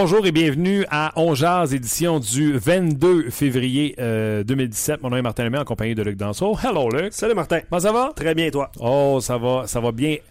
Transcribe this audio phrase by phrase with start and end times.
[0.00, 4.94] Bonjour et bienvenue à On Jazz, édition du 22 février 2017.
[4.94, 6.56] Euh, Mon nom est Martin Lemay en compagnie de Luc Danseau.
[6.56, 7.12] Hello Luc.
[7.12, 7.62] Salut Martin.
[7.68, 8.12] Comment ça va?
[8.14, 8.70] Très bien toi.
[8.78, 10.14] Oh, ça va, ça va bien.
[10.14, 10.22] Tu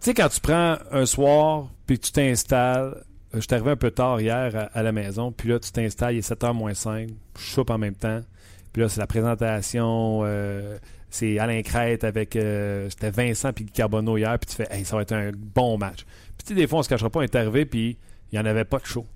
[0.00, 3.02] sais, quand tu prends un soir puis tu t'installes, euh,
[3.34, 6.18] je suis arrivé un peu tard hier à, la maison, puis là tu t'installes, il
[6.18, 8.22] est 7h moins 5, je soupe en même temps.
[8.72, 10.78] Puis là, c'est la présentation, euh,
[11.10, 15.02] c'est Alain Crête avec, c'était Vincent puis Carbonneau hier, puis tu fais, hey, ça va
[15.02, 16.04] être un bon match.
[16.36, 17.98] Puis tu sais, des fois, on se cachera pas, on est arrivé, puis
[18.30, 19.06] il n'y en avait pas de show.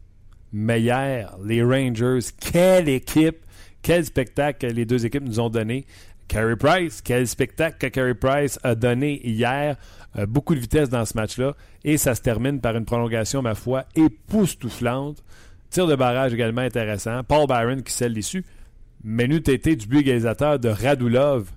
[0.52, 3.38] Mais hier, les Rangers, quelle équipe,
[3.82, 5.86] quel spectacle les deux équipes nous ont donné.
[6.28, 9.76] Carey Price, quel spectacle que Carey Price a donné hier.
[10.18, 11.54] Euh, beaucoup de vitesse dans ce match-là.
[11.84, 15.22] Et ça se termine par une prolongation, ma foi, époustouflante.
[15.70, 17.22] Tir de barrage également intéressant.
[17.24, 18.44] Paul Byron qui scelle l'issue.
[19.02, 21.50] Menu été du but égalisateur de Radulov.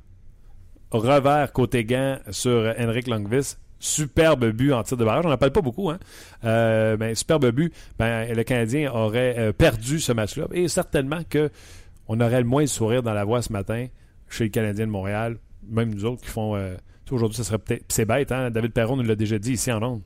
[0.91, 5.25] Revers côté gant sur Henrik Longvis superbe but en tir de barrage.
[5.25, 5.99] On n'en parle pas beaucoup, hein?
[6.45, 7.73] Euh, ben, superbe but.
[7.99, 10.45] Ben, le Canadien aurait euh, perdu ce match-là.
[10.53, 13.87] Et certainement qu'on aurait le moins de sourire dans la voix ce matin
[14.29, 15.37] chez le Canadien de Montréal.
[15.69, 16.55] Même nous autres qui font.
[16.55, 16.75] Euh,
[17.11, 17.83] aujourd'hui, ça serait peut-être.
[17.89, 18.49] C'est bête, hein?
[18.49, 20.03] David Perron nous l'a déjà dit ici en Londres.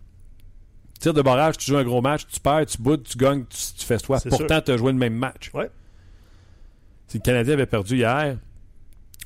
[1.00, 3.86] Tir de barrage, tu joues un gros match, tu perds, tu boudes, tu gagnes, tu,
[3.86, 4.18] fais toi.
[4.28, 5.52] Pourtant, tu as joué le même match.
[5.54, 5.70] Ouais.
[7.08, 8.38] Si le Canadien avait perdu hier,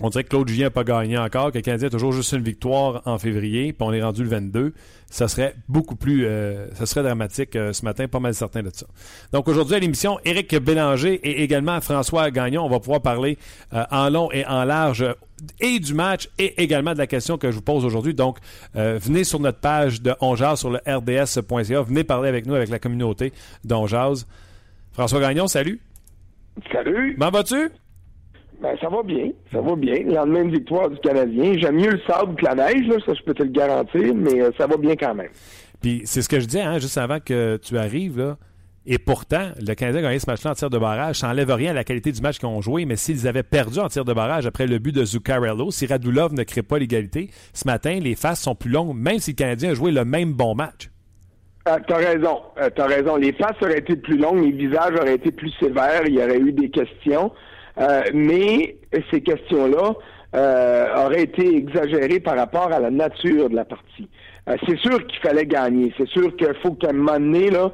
[0.02, 2.32] on dirait que Claude Julien n'a pas gagné encore, que le Canadien a toujours juste
[2.32, 4.74] une victoire en février, puis on est rendu le 22.
[5.08, 8.70] Ça serait beaucoup plus, euh, ça serait dramatique euh, ce matin, pas mal certain de
[8.74, 8.86] ça.
[9.34, 13.38] Donc aujourd'hui à l'émission, Éric Bélanger et également François Gagnon, on va pouvoir parler
[13.74, 15.06] euh, en long et en large
[15.60, 18.14] et du match et également de la question que je vous pose aujourd'hui.
[18.14, 18.38] Donc,
[18.76, 22.78] venez sur notre page de Onjaz sur le rds.ca, venez parler avec nous, avec la
[22.78, 23.34] communauté
[23.64, 24.28] d'Onjaz.
[24.92, 25.82] François Gagnon, salut.
[26.72, 27.16] Salut.
[27.18, 27.72] Comment vas-tu?
[28.62, 30.04] Ben, ça va bien, ça va bien.
[30.06, 31.54] Lendemain de victoire du Canadien.
[31.58, 34.40] J'aime mieux le sable que la neige, là, ça je peux te le garantir, mais
[34.40, 35.32] euh, ça va bien quand même.
[35.82, 38.38] Puis c'est ce que je disais, hein, juste avant que tu arrives, là.
[38.86, 41.18] Et pourtant, le Canadien a gagné ce match-là en tir de barrage.
[41.18, 43.80] Ça n'enlève rien à la qualité du match qu'ils ont joué, mais s'ils avaient perdu
[43.80, 47.30] en tir de barrage après le but de Zuccarello, si Radulov ne crée pas l'égalité,
[47.54, 50.34] ce matin, les faces sont plus longues, même si le Canadien a joué le même
[50.34, 50.90] bon match.
[51.66, 53.18] Ah, t'as raison, euh, t'as raison.
[53.18, 56.40] Les faces auraient été plus longues, les visages auraient été plus sévères, il y aurait
[56.40, 57.32] eu des questions.
[57.80, 58.76] Euh, mais
[59.12, 59.94] ces questions-là
[60.36, 64.08] euh, auraient été exagérées par rapport à la nature de la partie.
[64.50, 65.94] Euh, c'est sûr qu'il fallait gagner.
[65.98, 67.72] C'est sûr qu'il faut qu'à un moment donné, là,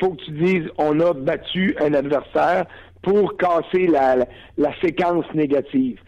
[0.00, 2.66] faut que tu dises on a battu un adversaire
[3.02, 4.16] pour casser la,
[4.56, 5.98] la, séquence négative.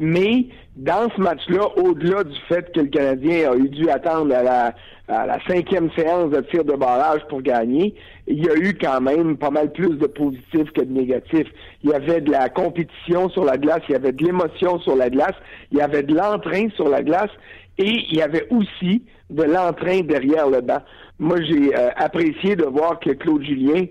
[0.00, 4.42] mais dans ce match-là, au-delà du fait que le Canadien a eu dû attendre à
[4.42, 4.74] la,
[5.08, 7.94] à la cinquième séance de tir de barrage pour gagner,
[8.26, 11.48] il y a eu quand même pas mal plus de positifs que de négatifs.
[11.82, 14.96] Il y avait de la compétition sur la glace, il y avait de l'émotion sur
[14.96, 15.34] la glace,
[15.72, 17.30] il y avait de l'entrain sur la glace
[17.78, 20.82] et il y avait aussi de l'entrain derrière le banc.
[21.18, 23.86] Moi, j'ai euh, apprécié de voir que Claude Julien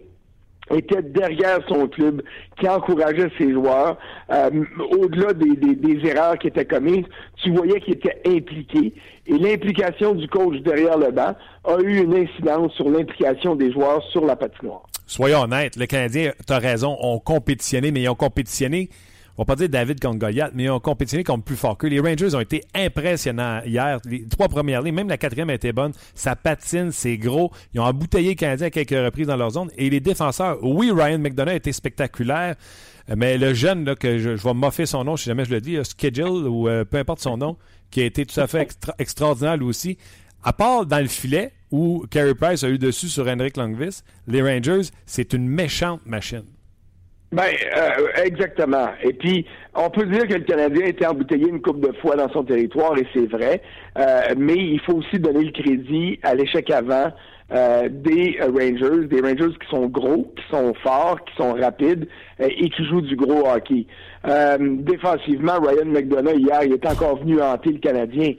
[0.72, 2.22] était derrière son club,
[2.60, 3.98] qui encourageait ses joueurs.
[4.32, 4.50] Euh,
[4.98, 7.06] au-delà des, des, erreurs qui étaient commises,
[7.44, 8.94] tu voyais qu'il était impliqué.
[9.28, 14.04] Et l'implication du coach derrière le banc a eu une incidence sur l'implication des joueurs
[14.12, 14.84] sur la patinoire.
[15.08, 18.90] Soyons honnêtes, le Canadien, tu as raison, ont compétitionné, mais ils ont compétitionné
[19.38, 21.88] on va pas dire David contre Goliath, mais ils ont compétitionné comme plus fort que
[21.88, 24.00] Les Rangers ont été impressionnants hier.
[24.06, 25.92] Les trois premières lignes, même la quatrième était bonne.
[26.14, 27.52] Ça patine, c'est gros.
[27.74, 29.70] Ils ont embouteillé le Canadien à quelques reprises dans leur zone.
[29.78, 32.56] Et les défenseurs, oui, Ryan McDonough a été spectaculaire.
[33.16, 35.78] Mais le jeune, là, que je, vais moffer son nom si jamais je le dis,
[35.84, 37.58] Schedule ou euh, peu importe son nom,
[37.92, 38.68] qui a été tout à fait
[38.98, 39.98] extraordinaire lui aussi.
[40.44, 44.42] À part dans le filet, où Carey Price a eu dessus sur Henrik Longvis, les
[44.42, 46.46] Rangers, c'est une méchante machine.
[47.36, 48.88] Ben, euh, exactement.
[49.04, 49.46] Et puis,
[49.76, 52.46] on peut dire que le Canadien a été embouteillé une coupe de fois dans son
[52.46, 53.62] territoire, et c'est vrai.
[53.98, 57.12] Euh, mais il faut aussi donner le crédit à l'échec avant
[57.54, 62.08] euh, des Rangers, des Rangers qui sont gros, qui sont forts, qui sont rapides
[62.40, 63.86] et qui jouent du gros hockey.
[64.60, 68.32] défensivement, Ryan McDonough, hier, il est encore venu hanter le Canadien.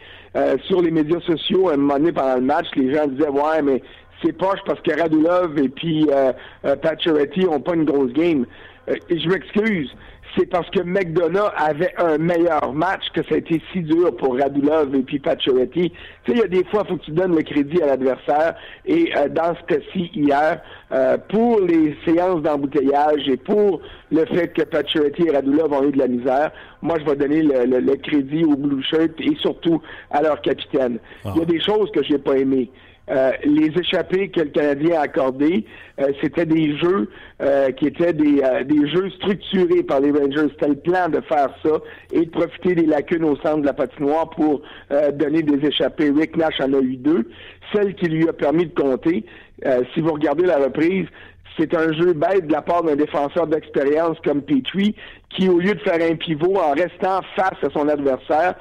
[0.65, 3.61] sur les médias sociaux, à un moment donné pendant le match, les gens disaient, ouais,
[3.63, 3.83] mais
[4.25, 6.33] c'est poche parce que Radulov et puis euh,
[6.77, 8.47] Pacioretty ont pas une grosse game.
[8.89, 9.91] Euh, je m'excuse.
[10.37, 14.39] c'est parce que McDonough avait un meilleur match que ça a été si dur pour
[14.39, 15.93] Radulov et puis Pacioretty.
[16.25, 17.87] Tu sais, il y a des fois, il faut que tu donnes le crédit à
[17.87, 18.55] l'adversaire.
[18.85, 20.61] Et euh, dans ce cas-ci, hier,
[20.93, 23.81] euh, pour les séances d'embouteillage et pour
[24.11, 26.51] le fait que Pacioretty et Radulov ont eu de la misère,
[26.83, 29.81] moi, je vais donner le, crédit aux Blue Shirts et surtout
[30.11, 30.99] à leur capitaine.
[31.25, 31.33] Ah.
[31.35, 32.71] Il y a des choses que j'ai pas aimées.
[33.09, 35.65] Euh, les échappées que le Canadien a accordées,
[36.01, 37.09] euh, c'était des jeux
[37.41, 40.49] euh, qui étaient des, des jeux structurés par les Rangers.
[40.51, 41.79] C'était le plan de faire ça
[42.13, 44.63] et de profiter des lacunes au centre de la patinoire pour
[45.15, 46.11] donner des échappées.
[46.11, 47.29] Rick Nash en a eu deux.
[47.73, 49.25] Celle qui lui a permis de compter,
[49.95, 51.07] si vous regardez la reprise,
[51.59, 54.95] c'est un jeu bête de la part d'un défenseur d'expérience comme Petrie,
[55.31, 58.55] qui, au lieu de faire un pivot en restant face à son adversaire,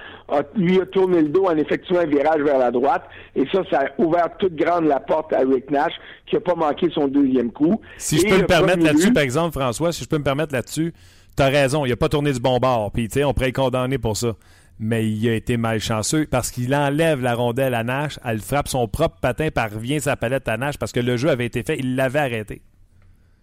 [0.56, 3.04] lui a tourné le dos en effectuant un virage vers la droite.
[3.36, 5.94] Et ça, ça a ouvert toute grande la porte à Rick Nash,
[6.28, 7.80] qui n'a pas manqué son deuxième coup.
[7.98, 10.94] Si je peux me permettre là-dessus, par exemple, François, si je peux me permettre là-dessus,
[11.36, 12.92] tu as raison, il n'a pas tourné du bon bord.
[12.92, 14.34] Puis, tu sais, on pourrait le condamner pour ça
[14.80, 18.88] mais il a été malchanceux parce qu'il enlève la rondelle à Nash, elle frappe son
[18.88, 21.96] propre patin, parvient sa palette à Nash parce que le jeu avait été fait, il
[21.96, 22.62] l'avait arrêté.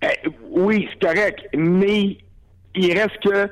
[0.03, 2.17] Eh, oui, c'est correct, mais
[2.75, 3.49] il reste que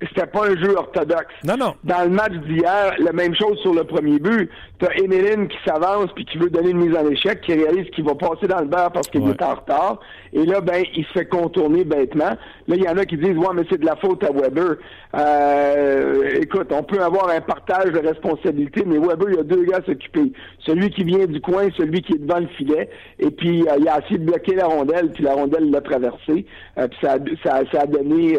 [0.00, 1.34] c'était pas un jeu orthodoxe.
[1.44, 1.74] Non, non.
[1.84, 4.50] Dans le match d'hier, la même chose sur le premier but.
[4.78, 8.04] T'as Emeline qui s'avance puis qui veut donner une mise en échec, qui réalise qu'il
[8.04, 10.00] va passer dans le beurre parce qu'il est en retard.
[10.36, 12.36] Et là, ben, il se fait contourner bêtement.
[12.68, 14.76] Là, il y en a qui disent, ouais, mais c'est de la faute à Weber.
[15.16, 19.64] Euh, écoute, on peut avoir un partage de responsabilité, mais Weber, il y a deux
[19.64, 20.30] gars s'occuper.
[20.58, 22.90] Celui qui vient du coin, celui qui est devant le filet.
[23.18, 26.44] Et puis, euh, il a essayé de bloquer la rondelle, puis la rondelle l'a traversé.
[26.76, 28.38] Euh, puis ça, ça, ça, a donné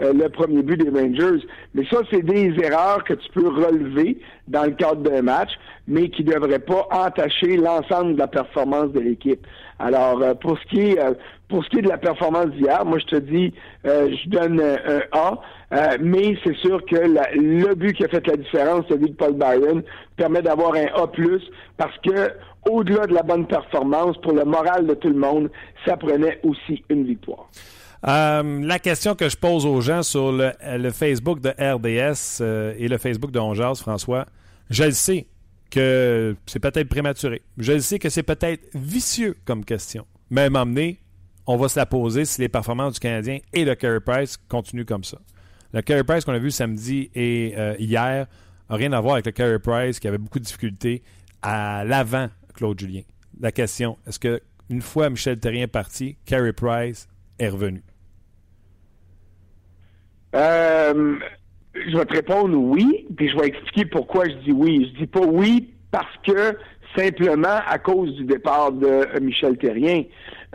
[0.00, 1.46] le premier but des Rangers.
[1.74, 4.18] Mais ça, c'est des erreurs que tu peux relever
[4.48, 5.52] dans le cadre d'un match,
[5.86, 9.46] mais qui ne devraient pas entacher l'ensemble de la performance de l'équipe.
[9.78, 11.14] Alors, euh, pour ce qui est euh,
[11.48, 13.52] pour ce qui est de la performance d'hier, moi je te dis,
[13.86, 18.36] euh, je donne un A, mais c'est sûr que le but qui a fait la
[18.36, 19.82] différence, celui de Paul Byron,
[20.16, 21.10] permet d'avoir un A+,
[21.76, 22.32] parce que
[22.68, 25.50] au-delà de la bonne performance, pour le moral de tout le monde,
[25.86, 27.48] ça prenait aussi une victoire.
[28.02, 32.42] la question que je pose aux gens sur le, Facebook de RDS
[32.78, 34.26] et le Facebook de Ongeas, François,
[34.70, 35.26] je le sais
[35.70, 37.42] que c'est peut-être prématuré.
[37.58, 40.06] Je le sais que c'est peut-être vicieux comme question.
[40.30, 40.98] Mais m'emmener,
[41.48, 44.84] on va se la poser si les performances du Canadien et le Carey Price continuent
[44.84, 45.16] comme ça.
[45.72, 48.26] Le Carey Price qu'on a vu samedi et euh, hier
[48.68, 51.02] n'a rien à voir avec le Carey Price qui avait beaucoup de difficultés
[51.40, 53.00] à l'avant Claude Julien.
[53.40, 57.08] La question, est-ce que une fois Michel Terrien parti, Carey Price
[57.38, 57.82] est revenu?
[60.34, 61.16] Euh,
[61.74, 64.92] je vais te répondre oui, puis je vais expliquer pourquoi je dis oui.
[64.92, 66.58] Je dis pas oui parce que
[66.96, 70.04] simplement à cause du départ de Michel Terrien.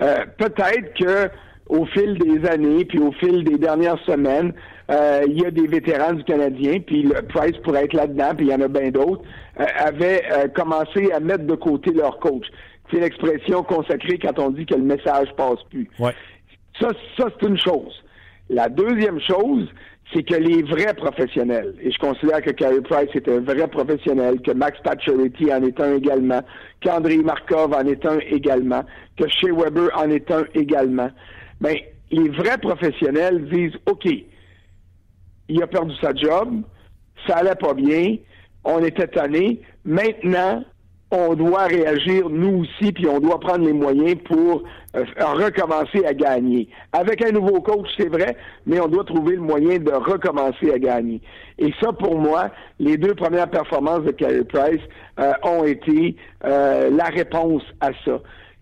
[0.02, 1.30] Euh, peut-être que
[1.68, 4.54] au fil des années, puis au fil des dernières semaines,
[4.92, 8.48] euh, il y a des vétérans du Canadien, puis le Price pourrait être là-dedans, puis
[8.48, 9.22] il y en a bien d'autres,
[9.60, 12.46] euh, avaient commencé à mettre de côté leur coach.
[12.92, 15.90] C'est l'expression consacrée quand on dit que le message passe plus.
[16.80, 18.04] Ça, ça c'est une chose.
[18.50, 19.68] La deuxième chose,
[20.14, 24.42] c'est que les vrais professionnels, et je considère que Carey Price est un vrai professionnel,
[24.42, 26.42] que Max Pacioretty en est un également,
[26.82, 28.84] qu'André Markov en est un également,
[29.18, 31.10] que Shea Weber en est un également,
[31.62, 31.76] ben,
[32.12, 34.08] les vrais professionnels disent, OK,
[35.50, 36.62] il a perdu sa job,
[37.28, 38.18] ça allait pas bien,
[38.64, 40.64] on était tanné, maintenant,
[41.14, 44.64] on doit réagir nous aussi, puis on doit prendre les moyens pour
[44.96, 46.68] euh, recommencer à gagner.
[46.92, 50.80] Avec un nouveau coach, c'est vrai, mais on doit trouver le moyen de recommencer à
[50.80, 51.22] gagner.
[51.60, 54.82] Et ça, pour moi, les deux premières performances de Carey Price
[55.20, 56.16] euh, ont été
[56.46, 58.20] euh, la réponse à ça.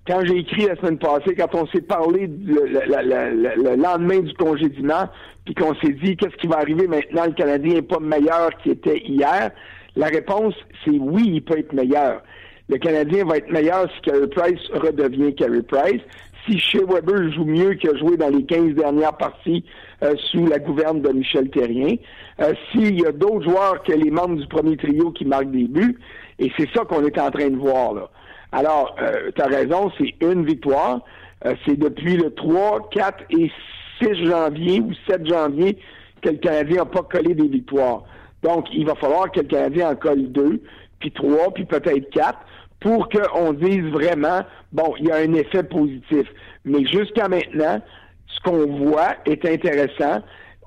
[0.08, 5.08] Quand j'ai écrit la semaine passée, quand on s'est parlé le, lendemain du congédiement,
[5.46, 8.72] puis qu'on s'est dit qu'est-ce qui va arriver maintenant, le Canadien n'est pas meilleur qu'il
[8.74, 9.52] était hier,
[9.96, 10.54] la réponse,
[10.86, 12.22] c'est oui, il peut être meilleur.
[12.70, 16.02] Le Canadien va être meilleur si Carey Price redevient Carey Price.
[16.46, 19.64] Si Shea Weber joue mieux qu'il a joué dans les 15 dernières parties
[20.02, 21.96] euh, sous la gouverne de Michel Terrien.
[22.40, 25.68] Euh, s'il y a d'autres joueurs que les membres du premier trio qui marquent des
[25.68, 26.00] buts.
[26.40, 28.10] Et c'est ça qu'on est en train de voir là.
[28.54, 31.02] Alors, euh, tu as raison, c'est une victoire.
[31.66, 33.52] c'est depuis le 3, 4 et
[34.02, 35.78] 6 janvier ou 7 janvier
[36.22, 38.04] que le Canadien n'a pas collé des victoires.
[38.44, 40.62] Donc, il va falloir que le Canadien en colle deux,
[41.00, 42.40] puis trois, puis peut-être quatre,
[42.80, 46.28] pour qu'on dise vraiment, bon, il y a un effet positif.
[46.66, 47.80] Mais jusqu'à maintenant,
[48.28, 50.22] ce qu'on voit est intéressant.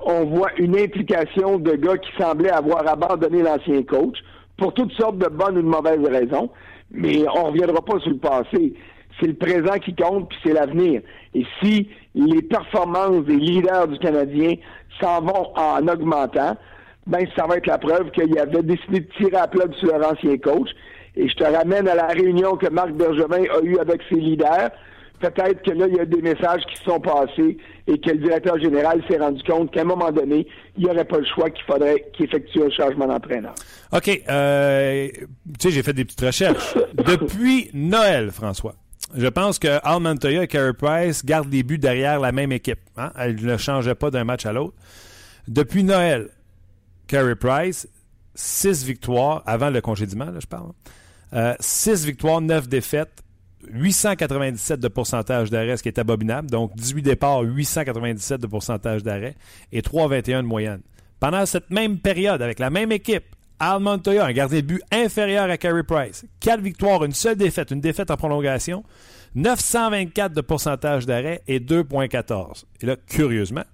[0.07, 4.19] On voit une implication de gars qui semblaient avoir abandonné l'ancien coach
[4.57, 6.50] pour toutes sortes de bonnes ou de mauvaises raisons.
[6.90, 8.75] Mais on ne reviendra pas sur le passé.
[9.19, 11.00] c'est le présent qui compte, puis c'est l'avenir.
[11.35, 14.54] Et si les performances des leaders du Canadien
[15.00, 16.57] s'en vont en augmentant,
[17.06, 20.12] ben ça va être la preuve qu'il avait décidé de tirer à plat sur leur
[20.12, 20.70] ancien coach.
[21.16, 24.70] Et je te ramène à la réunion que Marc Bergevin a eue avec ses leaders.
[25.20, 27.56] Peut-être que là, il y a des messages qui se sont passés
[27.87, 30.46] et que le directeur général s'est rendu compte qu'à un moment donné,
[30.76, 33.54] il n'y aurait pas le choix qu'il faudrait qu'il effectue un changement d'entraîneur.
[33.92, 34.23] OK.
[34.28, 35.25] Euh, tu
[35.61, 36.75] sais, j'ai fait des petites recherches.
[36.94, 38.75] Depuis Noël, François,
[39.16, 42.80] je pense que Al Montoya et Carey Price gardent les buts derrière la même équipe.
[42.96, 43.12] Hein?
[43.16, 44.75] Elle ne changeait pas d'un match à l'autre.
[45.46, 46.28] Depuis Noël,
[47.06, 47.88] Carey Price,
[48.34, 50.73] six victoires, avant le congédiement, là, je parle.
[51.32, 53.23] Euh, six victoires, neuf défaites,
[53.70, 56.50] 897 de pourcentage d'arrêt, ce qui est abominable.
[56.50, 59.34] Donc, 18 départs, 897 de pourcentage d'arrêt
[59.73, 60.80] et 3,21 de moyenne.
[61.20, 63.25] Pendant cette même période, avec la même équipe,
[63.58, 66.26] Al Montoya, un gardien de but inférieur à Carey Price.
[66.40, 68.84] 4 victoires, une seule défaite, une défaite en prolongation.
[69.34, 72.64] 924 de pourcentage d'arrêt et 2,14.
[72.80, 73.64] Et là, curieusement,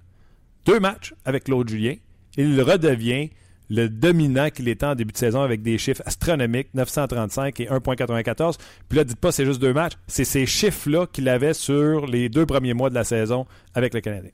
[0.64, 1.96] deux matchs avec Claude Julien.
[2.37, 3.30] Il redevient
[3.70, 8.56] le dominant qu'il était en début de saison avec des chiffres astronomiques, 935 et 1.94.
[8.88, 12.28] Puis là, dites pas c'est juste deux matchs, c'est ces chiffres-là qu'il avait sur les
[12.28, 14.32] deux premiers mois de la saison avec le Canadien.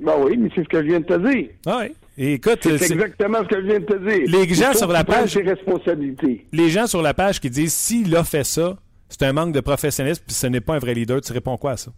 [0.00, 1.48] Ben oui, mais c'est ce que je viens de te dire.
[1.66, 1.94] Ah oui.
[2.34, 4.38] écoute, c'est exactement ce que je viens de te dire.
[4.40, 6.46] Les gens sur la page, responsabilités.
[6.52, 8.76] Les gens sur la page qui disent s'il a fait ça,
[9.08, 11.20] c'est un manque de professionnalisme, puis ce n'est pas un vrai leader.
[11.20, 11.92] Tu réponds quoi à ça?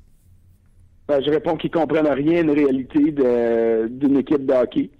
[1.09, 3.13] Ben, je réponds qu'ils comprennent rien une réalité
[3.89, 4.91] d'une équipe de hockey.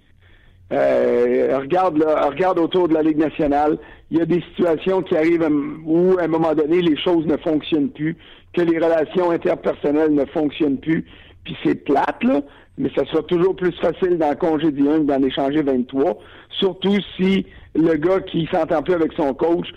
[0.71, 3.77] Euh, regarde, regarde autour de la Ligue nationale.
[4.11, 5.47] Il y a des situations qui arrivent
[5.85, 8.15] où, à un moment donné, les choses ne fonctionnent plus,
[8.53, 11.05] que les relations interpersonnelles ne fonctionnent plus.
[11.43, 12.41] Puis c'est plate, là,
[12.77, 16.19] mais ça sera toujours plus facile d'en congédier un que d'en échanger 23.
[16.59, 17.45] Surtout si
[17.75, 19.67] le gars qui s'entend plus avec son coach.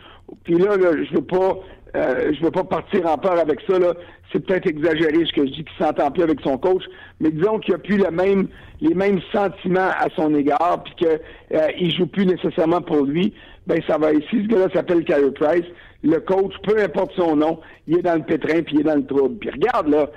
[0.45, 1.59] Puis là, là je veux pas
[1.97, 3.79] euh, je veux pas partir en peur avec ça.
[3.79, 3.95] Là.
[4.33, 6.85] C'est peut-être exagéré ce que je dis qu'il s'entend plus avec son coach,
[7.21, 11.19] mais disons qu'il a plus les mêmes sentiments à son égard, puis qu'il
[11.55, 13.35] euh, joue plus nécessairement pour lui.
[13.67, 14.43] Ben ça va ici.
[14.43, 15.67] Ce gars-là s'appelle Carey Price.
[16.03, 18.97] Le coach, peu importe son nom, il est dans le pétrin puis il est dans
[18.97, 19.37] le trouble.
[19.37, 20.09] Puis regarde là,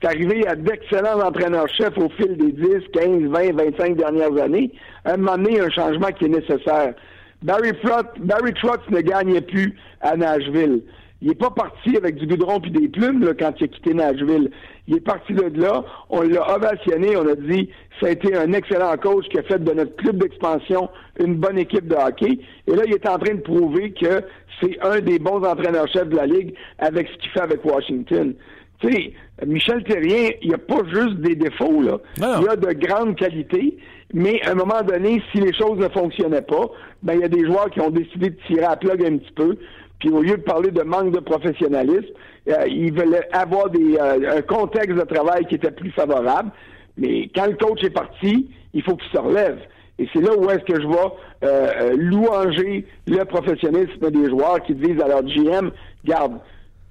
[0.00, 4.72] c'est arrivé à d'excellents entraîneurs-chefs au fil des 10, 15, 20, 25 dernières années.
[5.04, 6.94] À un moment donné, un changement qui est nécessaire.
[7.42, 8.52] Barry Trotz, Barry
[8.90, 10.82] ne gagnait plus à Nashville.
[11.20, 13.92] Il n'est pas parti avec du goudron puis des plumes là, quand il a quitté
[13.92, 14.50] Nashville.
[14.86, 17.68] Il est parti de là, on l'a ovationné, on a dit
[18.00, 21.58] ça a été un excellent coach qui a fait de notre club d'expansion une bonne
[21.58, 22.38] équipe de hockey.
[22.66, 24.22] Et là, il est en train de prouver que
[24.60, 28.34] c'est un des bons entraîneurs-chefs de la Ligue avec ce qu'il fait avec Washington.
[28.80, 29.12] Tu sais,
[29.44, 31.98] Michel Terrien, il n'y a pas juste des défauts, là.
[32.40, 33.76] Il a de grandes qualités,
[34.14, 36.70] mais à un moment donné, si les choses ne fonctionnaient pas,
[37.02, 39.32] ben il y a des joueurs qui ont décidé de tirer à plug un petit
[39.32, 39.56] peu.
[39.98, 42.06] Puis au lieu de parler de manque de professionnalisme,
[42.48, 46.50] euh, ils veulent avoir des, euh, un contexte de travail qui était plus favorable.
[46.96, 49.58] Mais quand le coach est parti, il faut qu'il se relève.
[49.98, 54.74] Et c'est là où est-ce que je vais euh, louanger le professionnalisme des joueurs qui
[54.74, 55.70] disent à leur GM,
[56.04, 56.38] garde,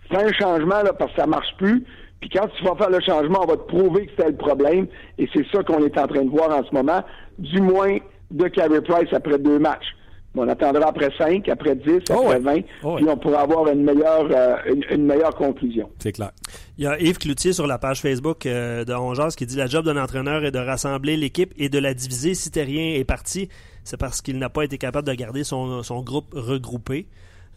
[0.10, 1.86] fais un changement là, parce que ça marche plus.
[2.20, 4.88] Puis quand tu vas faire le changement, on va te prouver que c'était le problème.
[5.18, 7.04] Et c'est ça qu'on est en train de voir en ce moment,
[7.40, 7.98] du moins
[8.32, 9.96] de Carey Price après deux matchs.
[10.36, 14.56] On attendra après 5, après 10, après 20, puis on pourra avoir une meilleure, euh,
[14.92, 15.90] une, meilleure conclusion.
[16.00, 16.32] C'est clair.
[16.78, 19.66] Il y a Yves Cloutier sur la page Facebook euh, de Ongeas qui dit La
[19.66, 22.36] job d'un entraîneur est de rassembler l'équipe et de la diviser.
[22.36, 23.50] Si Terrien est parti,
[23.84, 27.08] c'est parce qu'il n'a pas été capable de garder son, groupe regroupé.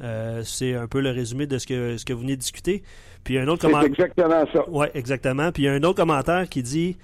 [0.02, 2.82] Euh, c'est un peu le résumé de ce que, ce que vous venez de discuter.
[3.24, 3.90] Puis un autre commentaire.
[3.90, 4.64] exactement ça.
[4.68, 5.52] Oui, exactement.
[5.52, 6.96] Puis il y a un autre commentaire qui dit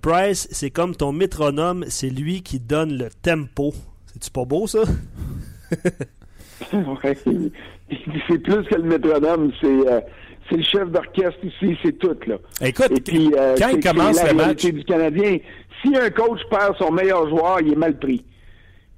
[0.00, 3.74] Price, c'est comme ton métronome, c'est lui qui donne le tempo.
[4.12, 4.80] C'est-tu pas beau, ça?
[6.70, 10.00] c'est plus que le métronome, c'est euh,
[10.50, 12.36] le chef d'orchestre ici, c'est tout, là.
[12.62, 14.64] Écoute, euh, quand il commence le match...
[14.64, 15.38] du Canadien,
[15.82, 18.24] si un coach perd son meilleur joueur, il est mal pris.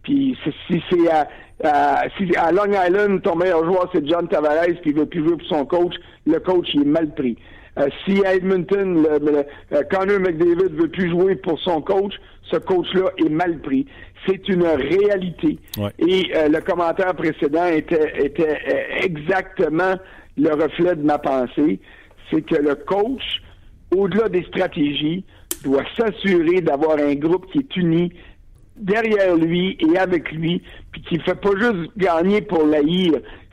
[0.02, 0.36] Puis
[0.68, 4.94] si c'est à, si à Long Island, ton meilleur joueur, c'est John Tavares, puis il
[4.94, 5.94] veut plus jouer pour son coach,
[6.26, 7.36] le coach, il est mal pris.
[7.78, 12.14] Euh, si à Edmonton, le, Connor McDavid veut plus jouer pour son coach,
[12.50, 13.86] ce coach-là est mal pris
[14.26, 15.58] c'est une réalité.
[15.98, 19.94] Et euh, le commentaire précédent était, était euh, exactement
[20.36, 21.80] le reflet de ma pensée.
[22.30, 23.42] C'est que le coach,
[23.94, 25.24] au-delà des stratégies,
[25.64, 28.12] doit s'assurer d'avoir un groupe qui est uni
[28.76, 30.62] derrière lui et avec lui,
[30.92, 33.12] puis qui ne fait pas juste gagner pour l'haïr.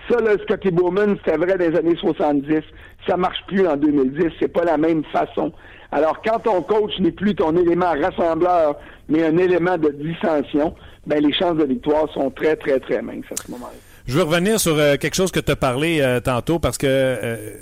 [0.09, 2.61] Ça, là, Scotty Bowman, c'était vrai des années 70.
[3.07, 4.31] Ça marche plus en 2010.
[4.39, 5.51] C'est pas la même façon.
[5.91, 8.77] Alors, quand ton coach n'est plus ton élément rassembleur,
[9.09, 10.75] mais un élément de dissension,
[11.05, 13.73] ben, les chances de victoire sont très, très, très minces à ce moment-là.
[14.07, 16.87] Je veux revenir sur euh, quelque chose que tu as parlé euh, tantôt parce que
[16.87, 17.53] euh,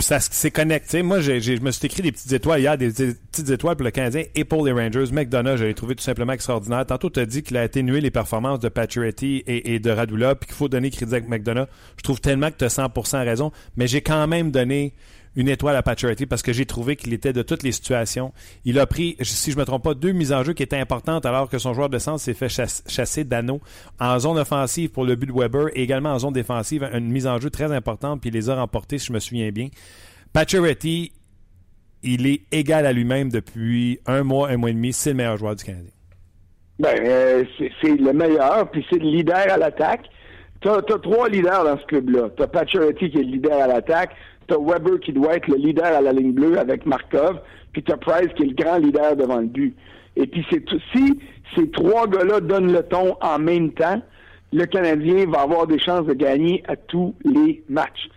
[0.00, 1.02] ça s'est connecté.
[1.02, 3.90] Moi, je me suis écrit des petites étoiles hier, des, des petites étoiles pour le
[3.90, 5.12] Canadien et pour les Rangers.
[5.12, 6.84] McDonough, je l'ai trouvé tout simplement extraordinaire.
[6.86, 10.34] Tantôt, tu as dit qu'il a atténué les performances de Pacioretty et, et de Radula,
[10.34, 11.68] puis qu'il faut donner crédit à McDonough.
[11.96, 14.92] Je trouve tellement que tu as 100% raison, mais j'ai quand même donné
[15.36, 18.32] une étoile à Pacioretty parce que j'ai trouvé qu'il était de toutes les situations.
[18.64, 21.24] Il a pris, si je me trompe pas, deux mises en jeu qui étaient importantes
[21.26, 23.60] alors que son joueur de centre s'est fait chass- chasser d'anneau
[24.00, 27.26] en zone offensive pour le but de Weber et également en zone défensive, une mise
[27.26, 29.68] en jeu très importante puis il les a remportés si je me souviens bien.
[30.32, 31.12] Pacioretty,
[32.02, 34.92] il est égal à lui-même depuis un mois, un mois et demi.
[34.92, 35.90] C'est le meilleur joueur du Canadien.
[36.78, 40.04] Ben, euh, c'est c'est le meilleur, puis c'est le leader à l'attaque.
[40.60, 42.28] T'as as trois leaders dans ce club-là.
[42.36, 44.10] T'as Pacioretty qui est le leader à l'attaque,
[44.46, 47.40] t'as Weber qui doit être le leader à la ligne bleue avec Markov,
[47.72, 49.74] puis t'as Price qui est le grand leader devant le but.
[50.16, 51.18] Et puis c'est si
[51.54, 54.00] ces trois gars-là donnent le ton en même temps,
[54.52, 58.08] le Canadien va avoir des chances de gagner à tous les matchs.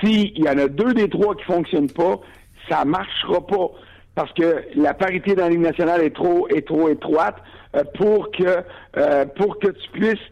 [0.00, 2.20] S'il y en a deux des trois qui fonctionnent pas,
[2.68, 3.70] ça marchera pas
[4.14, 7.36] parce que la parité dans la Ligue nationale est trop est trop étroite
[7.76, 8.64] euh, pour que
[8.96, 10.28] euh, pour que tu puisses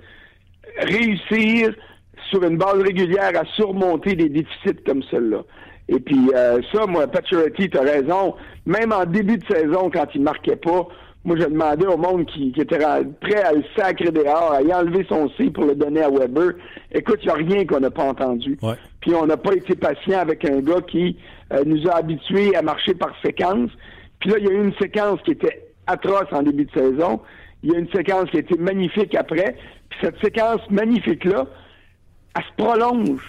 [0.78, 1.74] réussir
[2.30, 5.42] sur une base régulière à surmonter des déficits comme ceux-là.
[5.88, 8.34] Et puis euh, ça, moi, Pacioretty, t'as raison.
[8.64, 10.88] Même en début de saison, quand il marquait pas,
[11.24, 14.72] moi, je demandais au monde qui, qui était prêt à le sacrer dehors, à y
[14.72, 16.52] enlever son C pour le donner à Weber.
[16.92, 18.56] Écoute, il n'y a rien qu'on n'a pas entendu.
[18.62, 18.74] Ouais.
[19.00, 21.16] Puis on n'a pas été patient avec un gars qui
[21.52, 23.70] euh, nous a habitués à marcher par séquence.
[24.20, 27.20] Puis là, il y a eu une séquence qui était atroce en début de saison.
[27.64, 29.56] Il y a une séquence qui a été magnifique après.
[29.90, 31.46] Puis cette séquence magnifique-là,
[32.36, 33.28] elle se prolonge.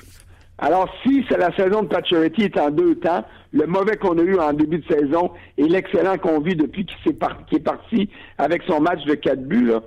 [0.59, 3.23] Alors, si c'est la saison de Pacioretty est en deux temps,
[3.53, 7.15] le mauvais qu'on a eu en début de saison et l'excellent qu'on vit depuis qu'il
[7.15, 8.09] par- est parti
[8.39, 9.81] avec son match de quatre buts, là,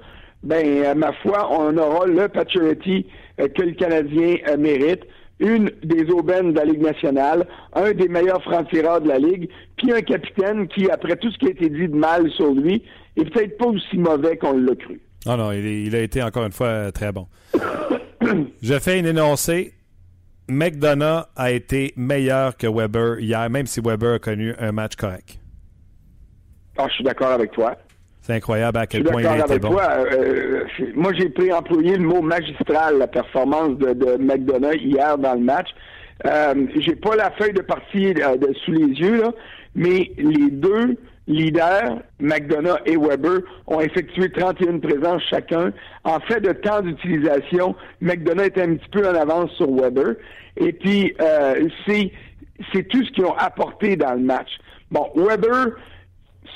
[0.44, 3.04] ben, euh, ma foi, on aura le Pacioretty
[3.40, 5.02] euh, que le Canadien euh, mérite,
[5.40, 9.92] une des aubaines de la Ligue nationale, un des meilleurs francs-tireurs de la Ligue, puis
[9.92, 12.82] un capitaine qui, après tout ce qui a été dit de mal sur lui,
[13.16, 15.00] est peut-être pas aussi mauvais qu'on l'a cru.
[15.26, 17.26] Non, non, il, est- il a été encore une fois très bon.
[18.62, 19.72] Je fais une énoncé.
[20.48, 25.38] McDonough a été meilleur que Weber hier, même si Weber a connu un match correct.
[26.76, 27.76] Ah, je suis d'accord avec toi.
[28.22, 29.70] C'est incroyable à Je quel suis point il été avec bon.
[29.70, 29.88] toi.
[30.12, 35.16] Euh, c'est- moi, j'ai pris employer le mot magistral, la performance de, de McDonough hier
[35.18, 35.68] dans le match.
[36.26, 39.32] Euh, j'ai pas la feuille de partie euh, de- sous les yeux, là,
[39.74, 45.72] mais les deux leaders, McDonough et Weber, ont effectué 31 présences chacun.
[46.04, 50.16] En fait de temps d'utilisation, McDonough était un petit peu en avance sur Weber.
[50.56, 52.12] Et puis, euh, c'est
[52.72, 54.50] c'est tout ce qu'ils ont apporté dans le match.
[54.90, 55.76] Bon, Weber,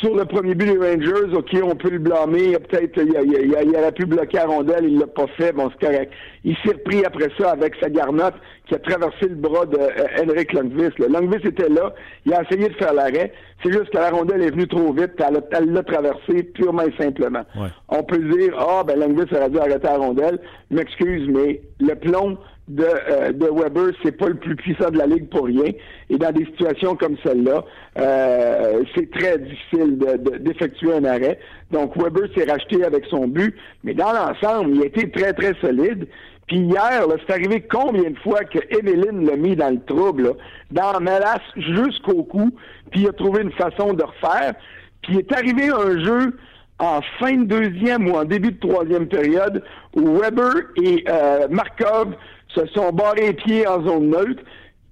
[0.00, 2.56] sur le premier but des Rangers, OK, on peut le blâmer.
[2.58, 5.06] Peut-être il, a- il, a- il a- il aurait pu bloquer la rondelle, il l'a
[5.06, 5.52] pas fait.
[5.52, 6.12] Bon, c'est correct.
[6.44, 8.34] Il s'est repris après ça avec sa garnotte
[8.66, 9.88] qui a traversé le bras de euh,
[10.22, 10.98] Henrik Lundqvist.
[10.98, 11.06] là.
[11.08, 11.94] Lundqvist était là.
[12.26, 13.32] Il a essayé de faire l'arrêt.
[13.62, 15.12] C'est juste que la rondelle est venue trop vite.
[15.52, 17.42] Elle l'a traversé purement et simplement.
[17.56, 17.68] Ouais.
[17.88, 20.38] On peut dire, ah, ben Lundqvist aurait dû arrêter la rondelle.
[20.70, 22.36] M'excuse, mais le plomb
[22.68, 25.70] de, euh, de Weber, c'est pas le plus puissant de la ligue pour rien.
[26.08, 27.62] Et dans des situations comme celle-là,
[27.98, 31.38] euh, c'est très difficile de- de- d'effectuer un arrêt.
[31.70, 35.54] Donc Weber s'est racheté avec son but, mais dans l'ensemble, il a été très très
[35.60, 36.06] solide.
[36.46, 40.34] Puis hier, c'est arrivé combien de fois que Emeline l'a mis dans le trouble,
[40.70, 42.50] là, dans Melas jusqu'au cou,
[42.90, 44.54] puis il a trouvé une façon de refaire.
[45.02, 46.36] Puis il est arrivé un jeu
[46.78, 49.62] en fin de deuxième ou en début de troisième période
[49.96, 52.14] où Weber et euh, Markov
[52.54, 54.42] se sont barrés pieds en zone neutre.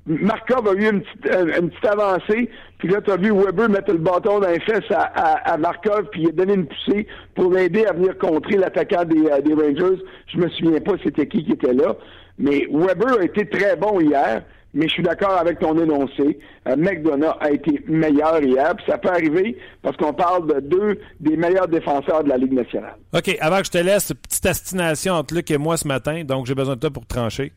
[0.07, 3.69] Markov a eu une petite, euh, une petite avancée, puis là, tu as vu Weber
[3.69, 6.67] mettre le bâton dans les fesses à, à- à Markov, puis il a donné une
[6.67, 10.03] poussée pour l'aider à venir contrer l'attaquant des, euh, des Rangers.
[10.27, 11.95] Je me souviens pas c'était qui qui était là,
[12.37, 14.43] mais Weber a été très bon hier,
[14.75, 16.39] mais je suis d'accord avec ton énoncé.
[16.67, 20.99] Euh, McDonough a été meilleur hier, puis ça peut arriver parce qu'on parle de deux
[21.21, 22.97] des meilleurs défenseurs de la Ligue nationale.
[23.13, 26.47] OK, avant que je te laisse, petite astination entre Luc et moi ce matin, donc
[26.47, 27.53] j'ai besoin de toi pour trancher.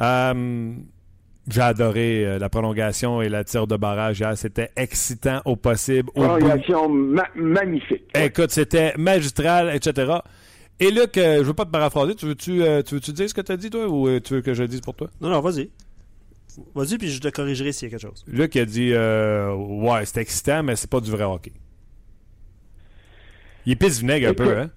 [0.00, 0.72] Euh,
[1.48, 4.36] j'ai adoré euh, la prolongation et la tire de barrage hier.
[4.36, 6.10] C'était excitant au possible.
[6.14, 6.26] Au bout.
[6.28, 8.04] Prolongation ma- magnifique.
[8.14, 10.12] Écoute, c'était magistral, etc.
[10.80, 12.14] Et Luc, euh, je veux pas te paraphraser.
[12.14, 14.34] Tu veux-tu euh, tu veux-tu dire ce que tu as dit, toi, ou euh, tu
[14.34, 15.08] veux que je le dise pour toi?
[15.20, 15.70] Non, non, vas-y.
[16.74, 18.24] Vas-y, puis je te corrigerai s'il y a quelque chose.
[18.26, 21.52] Luc a dit euh, Ouais, c'est excitant, mais c'est pas du vrai hockey.
[23.66, 24.70] Il est pisse vinaigre un peu, hein?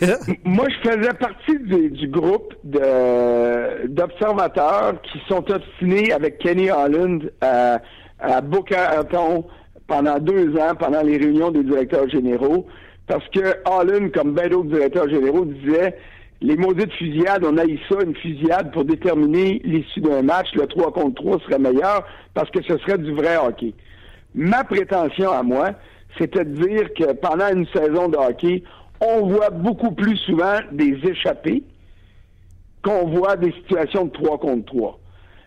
[0.44, 7.80] Moi, je faisais partie du, du groupe d'observateurs qui sont obstinés avec Kenny Holland à,
[8.18, 9.44] à Boca Raton
[9.86, 12.66] pendant deux ans, pendant les réunions des directeurs généraux,
[13.06, 15.96] parce que Holland, comme bien d'autres directeurs généraux, disait
[16.42, 20.48] les maudites fusillades, on a eu ça, une fusillade pour déterminer l'issue d'un match.
[20.54, 23.74] Le 3 contre 3 serait meilleur parce que ce serait du vrai hockey.
[24.34, 25.70] Ma prétention à moi,
[26.18, 28.64] c'était de dire que pendant une saison de hockey,
[29.00, 31.62] on voit beaucoup plus souvent des échappées
[32.82, 34.98] qu'on voit des situations de 3 contre 3.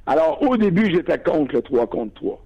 [0.08, 2.42] Alors, au début, j'étais contre le 3 contre 3.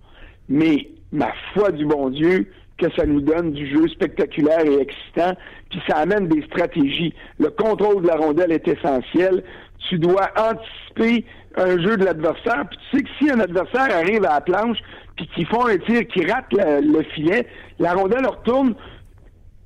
[0.47, 5.33] Mais, ma foi du bon Dieu, que ça nous donne du jeu spectaculaire et excitant,
[5.69, 7.13] puis ça amène des stratégies.
[7.39, 9.43] Le contrôle de la rondelle est essentiel.
[9.89, 14.23] Tu dois anticiper un jeu de l'adversaire, puis tu sais que si un adversaire arrive
[14.25, 14.77] à la planche,
[15.15, 17.45] puis qu'il font un tir qui rate le, le filet,
[17.79, 18.75] la rondelle retourne,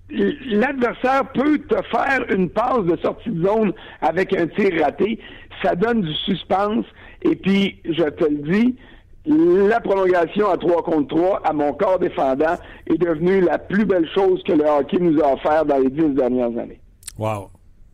[0.10, 5.20] l'adversaire peut te faire une passe de sortie de zone avec un tir raté.
[5.62, 6.86] Ça donne du suspense.
[7.22, 8.76] Et puis, je te le dis,
[9.26, 12.56] la prolongation à 3 contre 3 à mon corps défendant
[12.88, 16.10] est devenue la plus belle chose que le hockey nous a offert dans les dix
[16.10, 16.80] dernières années.
[17.18, 17.50] Wow.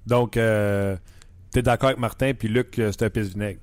[0.08, 0.96] Donc, euh,
[1.54, 3.60] tu es d'accord avec Martin, puis Luc, euh, c'est un pisse vinaigre.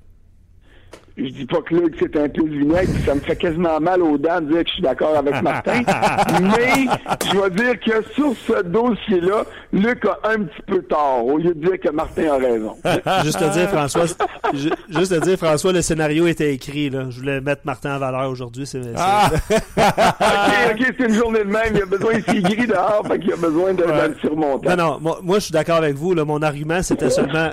[1.17, 4.19] Je dis pas que Luc, c'est un peu vinaigre, ça me fait quasiment mal aux
[4.19, 5.81] dents de dire que je suis d'accord avec Martin.
[6.41, 6.85] mais
[7.25, 11.55] je vais dire que sur ce dossier-là, Luc a un petit peu tort, au lieu
[11.55, 12.75] de dire que Martin a raison.
[13.23, 14.05] juste te dire, François,
[14.53, 17.07] juste te dire, François, le scénario était écrit, là.
[17.09, 18.67] Je voulais mettre Martin en valeur aujourd'hui.
[18.67, 19.31] C'est, ah!
[19.49, 21.73] ok, ok, c'est une journée de même.
[21.73, 24.13] Il a besoin, ici gris dehors, fait qu'il a besoin de, ouais.
[24.21, 24.69] surmonter.
[24.69, 26.25] Non, non, moi, moi, je suis d'accord avec vous, là.
[26.25, 27.49] Mon argument, c'était seulement,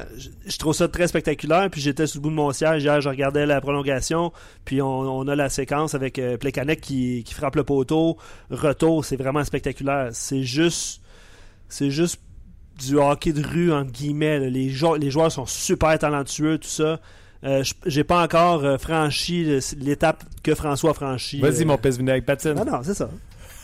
[0.46, 3.09] je, trouve ça très spectaculaire, puis j'étais sous le bout de mon siège hier, je
[3.09, 4.33] regardais la prolongation,
[4.64, 8.16] puis on, on a la séquence avec euh, Plekanec qui, qui frappe le poteau,
[8.50, 10.09] retour, c'est vraiment spectaculaire.
[10.12, 11.02] C'est juste,
[11.68, 12.20] c'est juste
[12.78, 14.38] du hockey de rue entre guillemets.
[14.38, 14.48] Là.
[14.48, 17.00] Les, jou les joueurs sont super talentueux, tout ça.
[17.44, 21.40] Euh, j'ai pas encore euh, franchi l'étape que François a franchi.
[21.40, 21.66] Vas-y, euh...
[21.66, 22.54] mon pèse avec patine.
[22.54, 23.11] Non, non, c'est ça.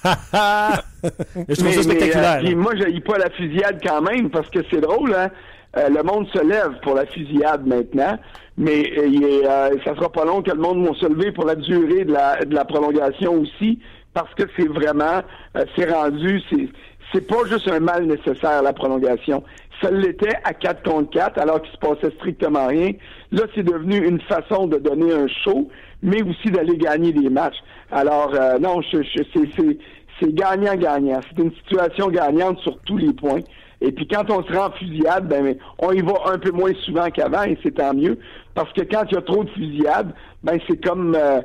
[0.05, 2.41] je trouve mais, ça spectaculaire.
[2.43, 5.31] Mais, moi, je pas la fusillade quand même parce que c'est drôle, hein.
[5.77, 8.19] Euh, le monde se lève pour la fusillade maintenant,
[8.59, 12.05] mais euh, ça sera pas long que le monde va se lever pour la durée
[12.05, 13.79] de la, de la prolongation aussi,
[14.13, 15.23] parce que c'est vraiment,
[15.57, 16.69] euh, c'est rendu, c'est,
[17.13, 19.45] c'est pas juste un mal nécessaire la prolongation.
[19.81, 22.93] Ça l'était à 4 contre 4, alors qu'il se passait strictement rien.
[23.33, 25.69] Là, c'est devenu une façon de donner un show,
[26.03, 27.57] mais aussi d'aller gagner des matchs.
[27.91, 29.79] Alors, euh, non, je, je, c'est,
[30.21, 31.21] c'est gagnant-gagnant.
[31.31, 33.41] C'est une situation gagnante sur tous les points.
[33.81, 36.73] Et puis quand on se rend en fusillade, ben on y va un peu moins
[36.85, 38.19] souvent qu'avant et c'est tant mieux.
[38.55, 40.13] Parce que quand il y a trop de fusillades,
[40.43, 41.41] ben c'est comme euh,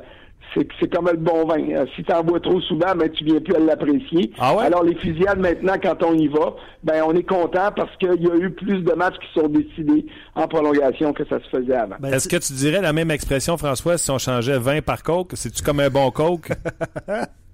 [0.80, 1.70] c'est comme le bon vin.
[1.70, 4.32] Euh, si tu en bois trop souvent, ben tu viens plus à l'apprécier.
[4.38, 4.64] Ah ouais?
[4.64, 8.30] Alors les fusillades maintenant, quand on y va, ben on est content parce qu'il y
[8.30, 11.96] a eu plus de matchs qui sont décidés en prolongation que ça se faisait avant.
[12.00, 15.32] Ben, Est-ce que tu dirais la même expression, François, si on changeait 20 par coke?
[15.34, 16.50] C'est-tu comme un bon coke?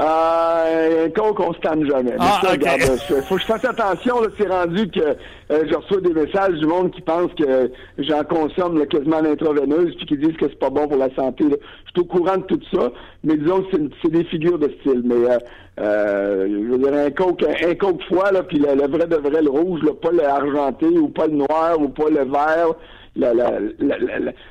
[0.00, 2.12] Euh, un coke, on se tanne jamais.
[2.20, 2.70] Ah, ça, okay.
[2.70, 2.82] regarde,
[3.24, 4.14] faut que je fasse attention.
[4.38, 8.78] C'est rendu que euh, je reçois des messages du monde qui pense que j'en consomme
[8.78, 11.44] là, quasiment l'intraveineuse puis qui disent que c'est pas bon pour la santé.
[11.44, 11.56] Là.
[11.86, 12.92] Je suis au courant de tout ça,
[13.24, 15.02] mais disons que c'est des figures de style.
[15.04, 15.38] Mais euh,
[15.80, 19.06] euh, je veux dire, un coke, un, un coke froid, là, puis le, le, vrai
[19.08, 22.24] de vrai, le rouge, là, pas le argenté ou pas le noir ou pas le
[22.24, 22.74] vert.
[23.18, 23.50] La, la,
[23.80, 23.98] la,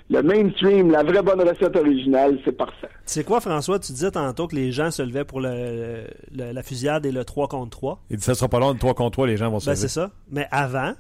[0.09, 2.89] le mainstream, la vraie bonne recette originale, c'est parfait.
[3.05, 3.79] C'est quoi, François?
[3.79, 6.03] Tu disais tantôt que les gens se levaient pour le,
[6.35, 8.03] le, la fusillade et le 3 contre 3.
[8.09, 9.71] Il dit ça sera pas long, le 3 contre 3, les gens vont se ben,
[9.71, 9.81] lever.
[9.81, 10.11] c'est ça.
[10.29, 10.93] Mais avant,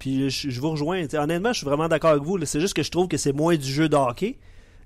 [0.00, 1.06] puis je, je vous rejoins.
[1.06, 2.44] T'sais, honnêtement, je suis vraiment d'accord avec vous.
[2.44, 4.38] C'est juste que je trouve que c'est moins du jeu de hockey.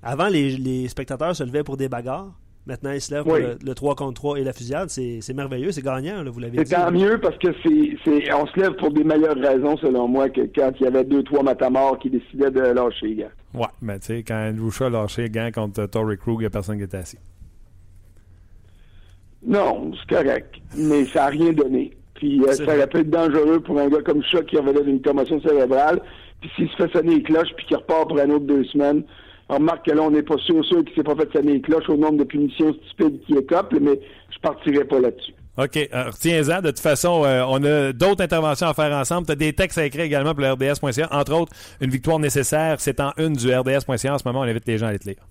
[0.02, 2.32] Avant, les, les spectateurs se levaient pour des bagarres.
[2.66, 3.22] Maintenant, ils se oui.
[3.22, 4.88] pour le, le, 3 contre 3 et la fusillade.
[4.90, 6.66] C'est merveilleux, c'est gagnant, là, vous l'avez dit.
[6.66, 10.28] C'est tant mieux parce que c'est on se lève pour des meilleures raisons, selon moi,
[10.28, 13.30] que quand il y avait deux, trois matamors qui décidaient de lâcher les gants.
[13.54, 16.40] Ouais, mais tu sais, quand Andrew Shaw a lâché les gants contre Torrey Krug, il
[16.40, 17.18] n'y a personne qui était assis.
[19.46, 20.56] Non, c'est correct.
[20.76, 21.92] Mais ça n'a rien donné.
[22.14, 25.00] Puis euh, ça aurait pu être dangereux pour un gars comme Shaw qui revenait d'une
[25.00, 26.00] commotion cérébrale.
[26.40, 29.04] Puis s'il se fait sonner les cloches puis qu'il repart pour un autre deux semaines,
[29.48, 31.60] on remarque que là, on n'est pas sûr, sûr qu'il s'est pas fait sonner les
[31.60, 35.32] cloches au nombre de punitions stupides qui écopent, mais je partirai pas là-dessus.
[35.56, 35.76] OK.
[35.76, 36.60] Euh, Retiens-en.
[36.60, 39.26] De toute façon, euh, on a d'autres interventions à faire ensemble.
[39.26, 41.08] Tu as des textes à écrire également pour le RDS.ca.
[41.12, 44.14] Entre autres, une victoire nécessaire, c'est en une du RDS.ca.
[44.14, 45.22] En ce moment, on invite les gens à aller te lire.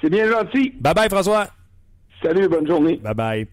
[0.00, 0.74] C'est bien gentil.
[0.80, 1.46] Bye-bye, François.
[2.22, 3.00] Salut, bonne journée.
[3.04, 3.46] Bye-bye.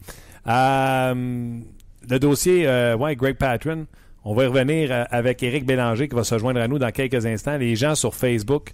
[0.48, 1.60] Euh,
[2.10, 3.86] le dossier, euh, ouais, Greg Patron.
[4.26, 7.26] On va y revenir avec Éric Bélanger qui va se joindre à nous dans quelques
[7.26, 7.58] instants.
[7.58, 8.72] Les gens sur Facebook,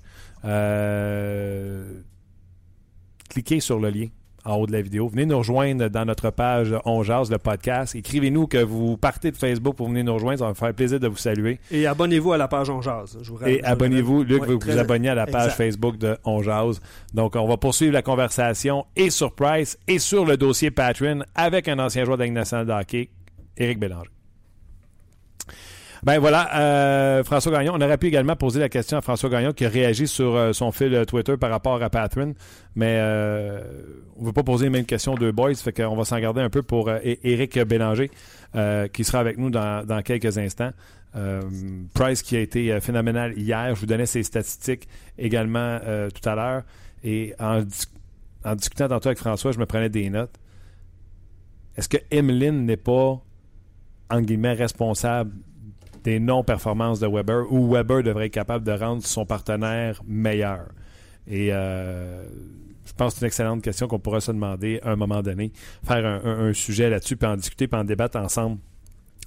[3.30, 4.08] cliquez sur le lien
[4.46, 5.08] en haut de la vidéo.
[5.10, 7.94] Venez nous rejoindre dans notre page On Jase, le podcast.
[7.96, 10.40] Écrivez-nous que vous partez de Facebook pour venir nous rejoindre.
[10.40, 11.60] Ça va me faire plaisir de vous saluer.
[11.72, 13.18] Et abonnez-vous à la page On Jase.
[13.22, 14.24] Je vous Et abonnez-vous.
[14.24, 15.58] Luc, ouais, vous vous abonnez à la page exact.
[15.58, 16.80] Facebook de On Jase.
[17.14, 21.68] Donc, on va poursuivre la conversation et sur Price et sur le dossier Patreon avec
[21.68, 23.10] un ancien joueur de la Ligue nationale de hockey,
[23.58, 24.10] Éric Bélanger.
[26.04, 27.74] Ben voilà, euh, François Gagnon.
[27.76, 30.54] On aurait pu également poser la question à François Gagnon qui a réagi sur euh,
[30.54, 32.36] son fil Twitter par rapport à Patron,
[32.76, 33.62] mais euh,
[34.18, 36.20] on ne veut pas poser les mêmes questions aux deux boys, fait qu'on va s'en
[36.20, 38.10] garder un peu pour Éric Bélanger,
[38.94, 40.72] qui sera avec nous dans, dans quelques instants.
[41.94, 43.76] Price qui a été phénoménal hier.
[43.76, 46.64] Je vous donnais ses statistiques également tout à l'heure.
[47.04, 47.62] Et en,
[48.44, 50.36] en discutant tantôt avec François, je me prenais des notes.
[51.78, 53.22] Est-ce que Emeline n'est pas,
[54.10, 55.32] en guillemets, responsable
[56.04, 60.70] des non-performances de Weber ou Weber devrait être capable de rendre son partenaire meilleur?
[61.28, 62.24] Et euh,
[62.86, 65.52] je pense que c'est une excellente question qu'on pourrait se demander à un moment donné,
[65.86, 68.58] faire un, sujet là-dessus, puis en discuter, puis en débattre ensemble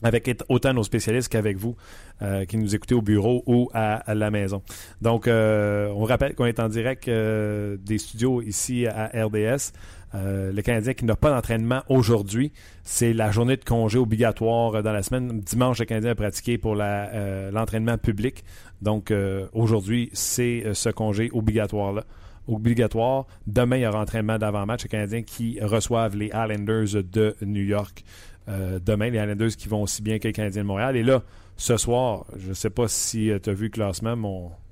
[0.05, 1.77] avec autant nos spécialistes qu'avec vous
[2.23, 4.61] euh, qui nous écoutez au bureau ou à, la maison.
[5.01, 9.73] Donc, euh, on rappelle qu'on est en direct des studios ici à RDS.
[10.15, 14.93] Euh, le Canadien qui n'a pas d'entraînement aujourd'hui, c'est la journée de congé obligatoire dans
[14.93, 15.41] la semaine.
[15.41, 18.45] Dimanche, le Canadien a pratiqué pour euh, l'entraînement public.
[18.83, 22.05] Donc euh, aujourd'hui, c'est ce congé obligatoire-là.
[22.49, 23.27] Obligatoire.
[23.47, 24.83] Demain, il y aura entraînement d'avant-match.
[24.83, 28.05] Le Canadien qui reçoivent les Islanders de New York.
[28.49, 30.97] demain, les Islanders qui vont aussi bien que les Canadiens de Montréal.
[30.97, 31.23] Et là,
[31.57, 34.17] ce soir, je ne sais pas si tu as vu le classement,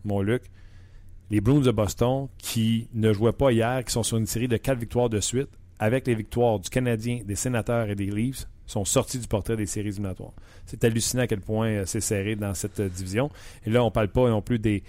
[0.04, 0.42] mon Luc
[1.30, 4.56] les Bruins de Boston qui ne jouaient pas hier, qui sont sur une série de
[4.56, 8.84] quatre victoires de suite, avec les victoires du Canadien, des Sénateurs et des Leafs, sont
[8.84, 10.32] sortis du portrait des séries éliminatoires.
[10.66, 13.30] C'est hallucinant à quel point euh, c'est serré dans cette euh, division.
[13.66, 14.82] Et là, on ne parle pas non plus des,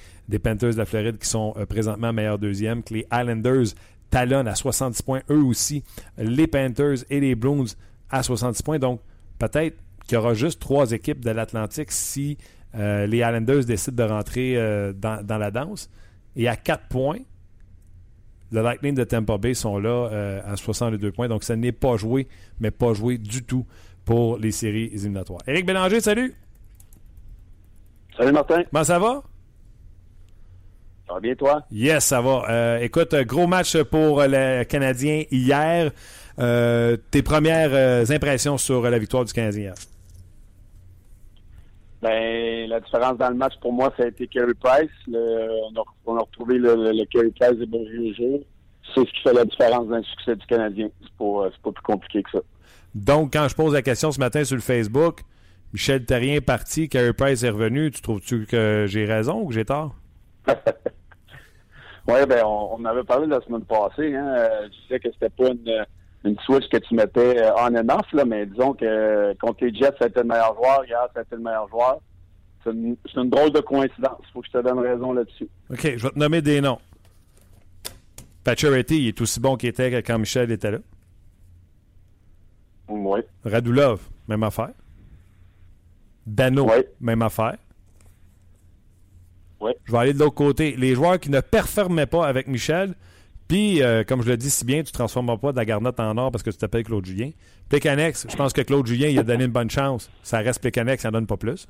[0.44, 3.74] Panthers de la Floride qui sont euh, présentement meilleurs deuxième, que les Islanders
[4.10, 5.84] talonnent à 70 points, eux aussi,
[6.18, 7.66] les Panthers et les Bruins
[8.10, 8.80] à 70 points.
[8.80, 9.02] Donc,
[9.40, 12.38] peut-être qu'il y aura juste trois équipes de l'Atlantique si
[12.74, 15.90] les Islanders décident de rentrer dans, la danse.
[16.36, 17.20] Et à 4 points,
[18.52, 21.28] le Lightning de Tampa Bay sont là euh, à 62 points.
[21.28, 22.28] Donc, ça n'est pas joué,
[22.60, 23.66] mais pas joué du tout
[24.06, 25.42] pour les séries éliminatoires.
[25.48, 26.34] Éric Bélanger, salut!
[28.18, 28.64] Salut Martin.
[28.72, 29.24] Comment ça va?
[31.08, 31.66] Ça va bien, toi?
[31.72, 32.46] Yes, ça va.
[32.50, 35.92] Euh, écoute, gros match pour le Canadien hier.
[36.40, 39.74] Euh, tes premières impressions sur la victoire du Canadien hier?
[42.02, 44.90] Ben, la différence dans le match pour moi, ça a été Carey Price.
[45.08, 48.44] on, a, retrouvé le, le, Carey Price des bons jeux.
[48.94, 50.90] C'est ce qui fait la différence dans le succès du Canadien.
[51.02, 52.40] C'est pas, pas plus compliqué que ça.
[52.96, 55.22] Donc, quand je pose la question ce matin sur le Facebook,
[55.74, 59.54] Michel Terrien est parti, Carey Price est revenu, tu trouves-tu que j'ai raison ou que
[59.54, 59.96] j'ai tort?
[60.48, 64.16] oui, ben, on, avait parlé la semaine passée.
[64.16, 64.36] Hein.
[64.64, 65.86] Je disais que c'était pas une
[66.24, 69.66] une switch que tu mettais euh, on and off, là, mais disons que euh, contre
[69.66, 72.00] les Jets, ça a été le meilleur joueur, hier, ça a été le meilleur joueur.
[72.64, 74.20] C'est une, une, drôle de coïncidence.
[74.22, 75.50] Il faut que je te donne raison là-dessus.
[75.72, 76.78] OK, je vais te nommer des noms.
[78.44, 80.78] Pacioretty, il est aussi bon qu'il était quand Michel était là.
[82.88, 83.22] Oui.
[83.44, 84.72] Radulov, même affaire.
[86.28, 87.58] Dano, même affaire.
[89.60, 89.72] Oui.
[89.86, 90.76] Je vais aller de l'autre côté.
[90.76, 92.96] Les joueurs qui ne performaient pas avec Michel,
[93.52, 96.00] puis, euh, comme je le dis si bien, tu ne transformes pas de la garnotte
[96.00, 97.32] en or parce que tu t'appelles Claude Julien.
[97.68, 100.10] Pécanex, je pense que Claude Julien, il a donné une bonne chance.
[100.24, 101.68] Ça reste Pécanex, ça n'en donne pas plus.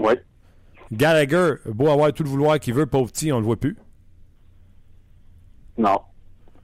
[0.00, 0.14] Oui.
[0.90, 3.76] Gallagher, beau avoir tout le vouloir qu'il veut, pauvre petit, on le voit plus.
[5.78, 6.00] Non.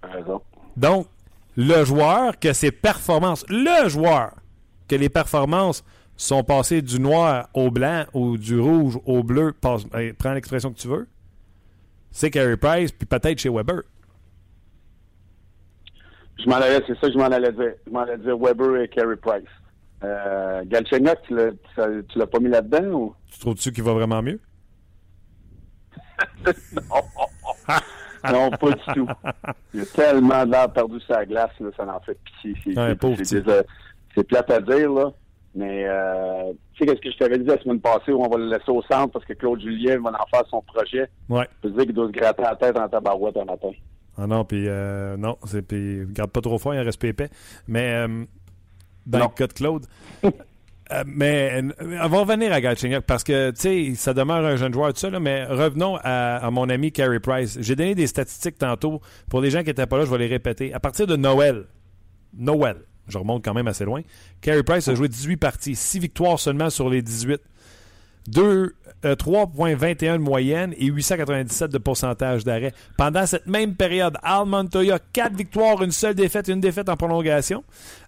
[0.02, 0.42] Raison.
[0.76, 1.06] Donc,
[1.56, 4.34] le joueur que ses performances, le joueur
[4.88, 5.84] que les performances
[6.16, 10.78] sont passées du noir au blanc ou du rouge au bleu, ben, prends l'expression que
[10.78, 11.06] tu veux,
[12.10, 13.82] c'est Carey Price, puis peut-être chez Weber.
[16.38, 17.74] Je m'en allais, c'est ça que je m'en allais dire.
[17.86, 19.48] Je m'en allais dire Weber et Carey Price.
[20.04, 23.14] Euh, Galchenyuk, tu l'as, pas mis là-dedans ou?
[23.32, 24.40] Tu trouves-tu qu'il va vraiment mieux?
[26.46, 27.02] non.
[28.32, 29.08] non, pas du tout.
[29.74, 32.74] Il a tellement l'air perdu sa glace, là, ça en fait pitié.
[33.24, 33.44] C'est,
[34.14, 35.12] c'est plate à dire, là.
[35.58, 38.38] Mais, euh, tu sais, qu'est-ce que je t'avais dit la semaine passée où on va
[38.38, 41.10] le laisser au centre parce que Claude Julien va en faire son projet.
[41.28, 41.48] Ouais.
[41.64, 43.70] Je dire qu'il doit se gratter la tête en tabarouette un matin.
[44.16, 47.28] Ah non, puis euh, non, c'est, puis garde pas trop fort, il reste épais.
[47.66, 48.24] Mais, euh,
[49.04, 49.86] dans le cas de Claude.
[50.90, 51.60] Euh, mais
[52.02, 54.98] on va revenir à Galchenyuk parce que, tu sais, ça demeure un jeune joueur, tout
[54.98, 57.58] ça, là, mais revenons à, à, mon ami Carey Price.
[57.60, 59.02] J'ai donné des statistiques tantôt.
[59.28, 60.72] Pour les gens qui n'étaient pas là, je vais les répéter.
[60.72, 61.66] À partir de Noël,
[62.34, 62.76] Noël,
[63.08, 64.02] je remonte quand même assez loin.
[64.40, 67.40] Carey Price a joué 18 parties, 6 victoires seulement sur les 18.
[68.28, 72.72] 2, 3,21 de moyenne et 897 de pourcentage d'arrêt.
[72.96, 77.64] Pendant cette même période, Al Montoya, 4 victoires, une seule défaite, une défaite en prolongation.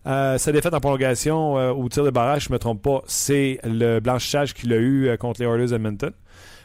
[0.07, 3.03] Euh, sa défaite en prolongation euh, au tir de barrage, je ne me trompe pas,
[3.07, 6.13] c'est le blanchissage qu'il a eu euh, contre les Oilers Edmonton.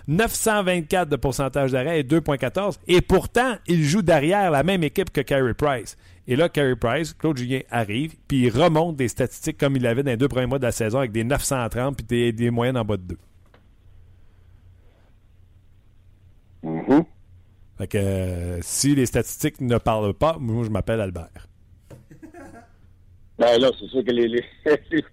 [0.08, 2.78] 924 de pourcentage d'arrêt et 2,14.
[2.88, 5.98] Et pourtant, il joue derrière la même équipe que Carey Price.
[6.28, 10.02] Et là, Carey Price, Claude Julien arrive, puis il remonte des statistiques comme il l'avait
[10.02, 12.78] dans les deux premiers mois de la saison avec des 930 puis des, des moyennes
[12.78, 13.18] en bas de 2.
[16.64, 17.06] Mm-hmm.
[17.78, 21.48] Fait que euh, si les statistiques ne parlent pas, moi je m'appelle Albert.
[23.38, 24.44] Ben là, c'est sûr que les, les,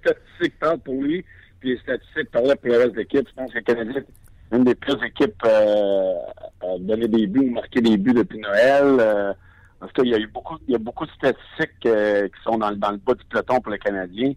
[0.00, 1.24] statistiques parlent pour lui,
[1.58, 3.28] puis les statistiques parlaient pour le reste de l'équipe.
[3.28, 6.14] Je pense que le Canadien est une des pires équipes euh,
[6.60, 8.96] à donner des buts ou marquer des buts depuis Noël.
[9.00, 9.32] Euh,
[9.82, 12.28] en tout cas, il y a eu beaucoup, il y a beaucoup de statistiques euh,
[12.28, 14.32] qui sont dans, dans, le bas du peloton pour le Canadien.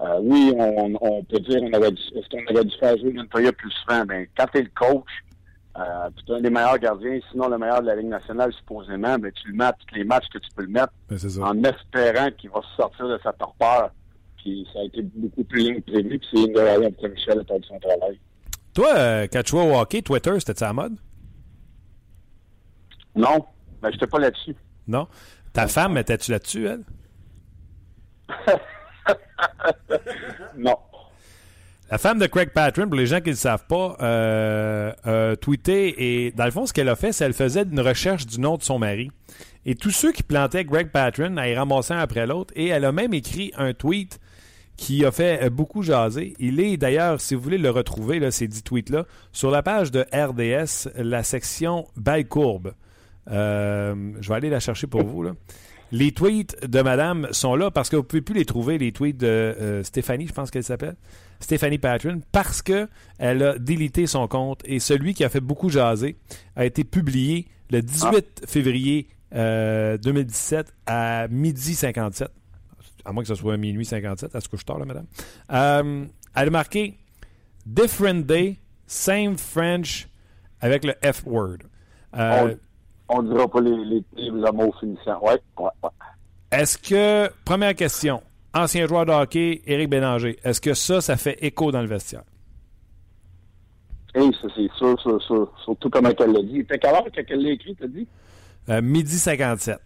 [0.00, 3.52] Euh, oui, on, on, peut dire on dû, est-ce qu'on aurait dû faire jouer Montoya
[3.52, 4.04] plus souvent?
[4.06, 5.08] Ben, quand tu es le coach,
[5.78, 9.18] euh, tu es un des meilleurs gardiens, sinon le meilleur de la Ligue nationale, supposément,
[9.18, 11.62] ben, tu le mets à tous les matchs que tu peux le mettre Ben, en
[11.64, 13.90] espérant qu'il va sortir de sa torpeur.
[14.38, 17.08] Puis ça a été beaucoup plus long que prévu, puis c'est une raisons pour que
[17.08, 18.18] Michel a perdu son travail.
[18.72, 20.96] Toi, euh, quand tu jouais au hockey, Twitter, c'était ça la mode?
[23.14, 23.44] Non,
[23.82, 24.54] ben, j'étais pas là-dessus.
[24.88, 25.08] Non?
[25.52, 26.82] Ta femme, étais-tu là-dessus, elle?
[30.56, 30.76] Non.
[31.90, 35.36] La femme de Craig Patron, pour les gens qui ne le savent pas, euh, a
[35.36, 38.40] tweeté et dans le fond, ce qu'elle a fait, c'est qu'elle faisait une recherche du
[38.40, 39.10] nom de son mari.
[39.64, 42.52] Et tous ceux qui plantaient Greg Patron, elle ramassait un après l'autre.
[42.56, 44.18] Et elle a même écrit un tweet
[44.76, 46.34] qui a fait euh, beaucoup jaser.
[46.40, 49.90] Il est d'ailleurs, si vous voulez le retrouver, là, ces 10 tweets-là, sur la page
[49.92, 52.74] de RDS, la section Balle courbe.
[53.30, 55.22] Euh, je vais aller la chercher pour vous.
[55.22, 55.32] Là.
[55.92, 58.92] Les tweets de madame sont là parce que vous ne pouvez plus les trouver, les
[58.92, 60.96] tweets de euh, Stéphanie, je pense qu'elle s'appelle.
[61.38, 65.68] Stéphanie Patron, parce que elle a délité son compte et celui qui a fait beaucoup
[65.68, 66.16] jaser
[66.56, 72.28] a été publié le 18 février euh, 2017 à midi 57.
[73.04, 75.06] À moins que ce soit à minuit 57, à ce que je tard, là, madame.
[75.52, 76.96] Euh, elle a marqué
[77.64, 80.08] Different Day, Same French
[80.60, 81.58] avec le F-word.
[82.16, 82.54] Euh,
[83.08, 85.20] On dira pas les, les, les mots finissants.
[85.22, 85.90] Ouais, ouais, ouais.
[86.50, 88.22] Est-ce que, première question,
[88.54, 92.22] ancien joueur de hockey, Éric Bélanger, est-ce que ça, ça fait écho dans le vestiaire?
[94.14, 95.52] Hey, ça, c'est sûr, sûr, sûr.
[95.64, 96.64] Surtout comme elle l'a dit.
[96.66, 98.08] T'as quelle heure qu'elle l'a écrit, t'as dit?
[98.68, 99.78] Euh, midi 57.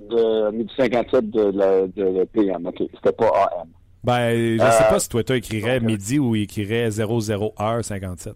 [0.00, 2.66] De midi 57 de, la, de, de PM.
[2.66, 2.82] OK.
[2.94, 3.68] C'était pas AM.
[4.02, 5.82] Ben, je Euh, sais pas si Twitter écrirait ok.
[5.82, 8.32] midi ou il écrirait 00h57.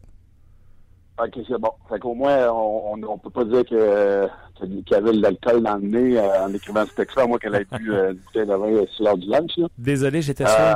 [1.19, 1.73] OK, c'est bon.
[1.89, 4.29] Fait qu'au moins, on, on, on peut pas dire que
[4.61, 7.39] qu'il y avait de l'alcool dans le nez euh, en écrivant ce texte-là, à moins
[7.39, 9.69] qu'elle ait bu euh, une bouteille de vin euh, sur l'heure du lunch, là.
[9.77, 10.57] Désolé, j'étais sûr.
[10.59, 10.75] Euh,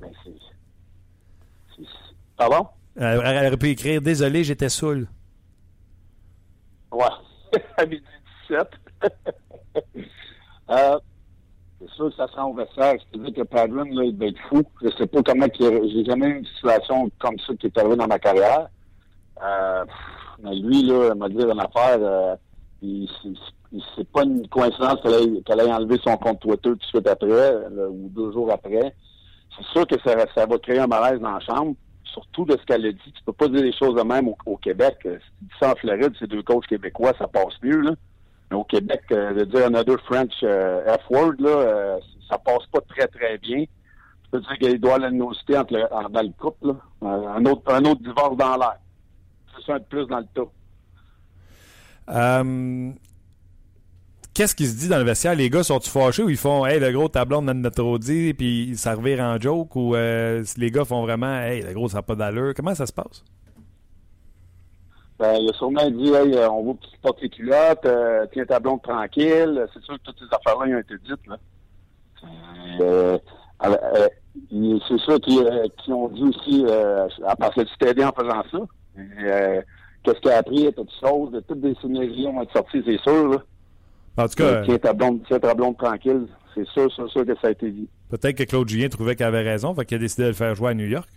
[0.00, 1.84] ben, c'est...
[2.36, 2.66] Pardon?
[2.96, 5.06] Elle, elle aurait pu écrire Désolé, j'étais saoul.
[6.92, 7.04] Ouais.
[7.76, 8.02] à midi
[8.48, 8.68] 17.
[10.70, 10.98] euh,
[11.80, 12.94] c'est sûr que ça sent au vestiaire.
[13.14, 14.62] Dis que Padron, là, il va être fou.
[14.82, 18.06] Je sais pas comment J'ai jamais eu une situation comme ça qui est arrivée dans
[18.06, 18.68] ma carrière.
[19.42, 19.84] Euh,
[20.42, 21.98] mais lui, là, m'a dit une affaire.
[22.00, 22.36] Euh,
[22.80, 27.06] c'est- pas une coïncidence qu'elle ait, qu'elle ait enlevé son compte Twitter tout de suite
[27.08, 28.94] après, là, ou deux jours après.
[29.56, 31.74] C'est sûr que ça, ça va créer un malaise dans la chambre.
[32.04, 32.98] Surtout de ce qu'elle a dit.
[33.12, 34.96] Tu peux pas dire les choses de même au, Québec.
[35.06, 37.92] Euh, Si tu dis ça en Floride, c'est deux coachs québécois, ça passe mieux, là.
[38.50, 41.98] Mais au Québec, euh, de dire another French euh, F-word, là, euh,
[42.30, 43.64] ça passe pas très, très bien.
[43.64, 44.98] Tu peux dire qu'il doit
[45.34, 46.74] citer entre le, dans le couple, là.
[47.02, 48.76] Euh, Un autre, un autre divorce dans l'air.
[49.68, 50.50] Un de plus dans le tas.
[52.08, 52.92] Euh,
[54.36, 55.34] Qu'est-ce qui se dit dans le vestiaire?
[55.34, 58.76] Les gars sont-ils fâchés ou ils font Hey, le gros tablon de notre audi, puis
[58.76, 62.02] ça revire en joke ou euh, les gars font vraiment Hey, le gros, ça n'a
[62.02, 62.52] pas d'allure?
[62.54, 63.24] Comment ça se passe?
[65.18, 68.60] Ben, il a sûrement dit, hey, euh, on tu portes les culottes, euh, tiens ta
[68.60, 69.66] blonde tranquille.
[69.72, 71.38] C'est sûr que toutes ces affaires-là, ils ont été dites, là.
[72.80, 73.18] Euh,
[73.62, 76.66] c'est sûr qu'ils ont dit aussi,
[77.26, 78.58] à part t'aider en faisant ça.
[78.98, 79.60] Euh,
[80.02, 83.28] Qu'est-ce qu'il a appris, toutes choses, de toutes des synergies vont être sorties, c'est sûr,
[83.28, 83.42] là.
[84.18, 85.20] En tout cas, Euh, tiens ta blonde,
[85.56, 86.26] blonde tranquille.
[86.54, 87.88] C'est sûr, c'est sûr que ça a été dit.
[88.08, 90.54] peut-être que Claude Julien trouvait qu'il avait raison, fait qu'il a décidé de le faire
[90.54, 91.08] jouer à New York.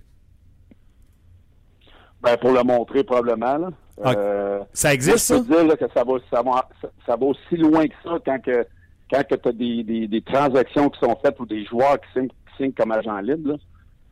[2.22, 3.70] Ben, pour le montrer, probablement, là.
[4.04, 5.36] Ah, Euh, Ça existe, Moi, ça?
[5.38, 7.88] je peux te dire là, que ça va, ça, va, ça, ça va aussi loin
[7.88, 8.66] que ça quand que
[9.12, 12.08] quand que tu as des, des, des transactions qui sont faites ou des joueurs qui
[12.14, 13.54] signent, qui signent comme agent libre.
[13.54, 13.56] Là.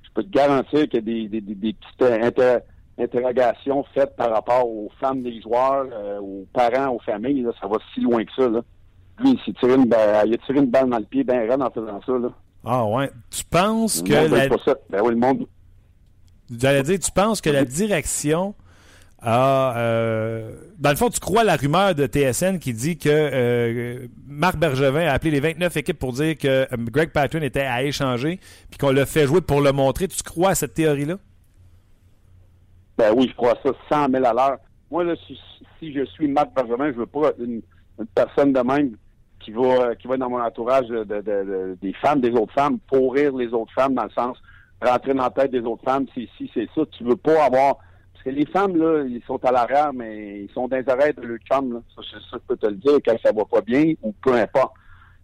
[0.04, 2.60] Je peux te garantir qu'il y a des, des, des, des petites inter-
[3.00, 7.42] interrogations faites par rapport aux femmes des joueurs, euh, aux parents, aux familles.
[7.44, 7.52] Là.
[7.62, 8.48] Ça va si loin que ça.
[8.50, 8.62] Là.
[9.20, 11.40] Lui, il s'est tiré une, balle- il a tiré une balle dans le pied bien
[11.48, 12.12] raide en faisant ça.
[12.14, 12.30] Là.
[12.66, 13.10] Ah ouais.
[13.30, 14.76] Tu penses Le que la, pas ça.
[14.90, 15.46] Ben oui, le monde.
[16.56, 18.56] J'allais dire, tu penses que la direction
[19.22, 19.78] a.
[19.78, 24.58] euh, dans le fond, tu crois la rumeur de TSN qui dit que euh, Marc
[24.58, 28.78] Bergevin a appelé les 29 équipes pour dire que Greg Patton était à échanger, puis
[28.78, 30.08] qu'on l'a fait jouer pour le montrer.
[30.08, 31.18] Tu crois à cette théorie-là?
[32.98, 34.58] Ben oui, je crois ça 100 000 à l'heure.
[34.90, 37.62] Moi, là, si, je suis Marc Benjamin, je veux pas une,
[38.16, 38.96] personne de même
[39.40, 43.48] qui va qui va dans mon entourage de, des femmes, des autres femmes, pourrir les
[43.48, 44.38] autres femmes dans le sens
[44.82, 46.82] rentrer dans la tête des autres femmes, c'est si c'est ça.
[46.92, 47.78] Tu veux pas avoir
[48.14, 51.38] parce que les femmes, là, ils sont à l'arrière, mais ils sont dans de leur
[51.40, 51.80] chum, là.
[51.96, 54.74] Ça, ça, je peux te le dire, quand ça va pas bien, ou peu importe.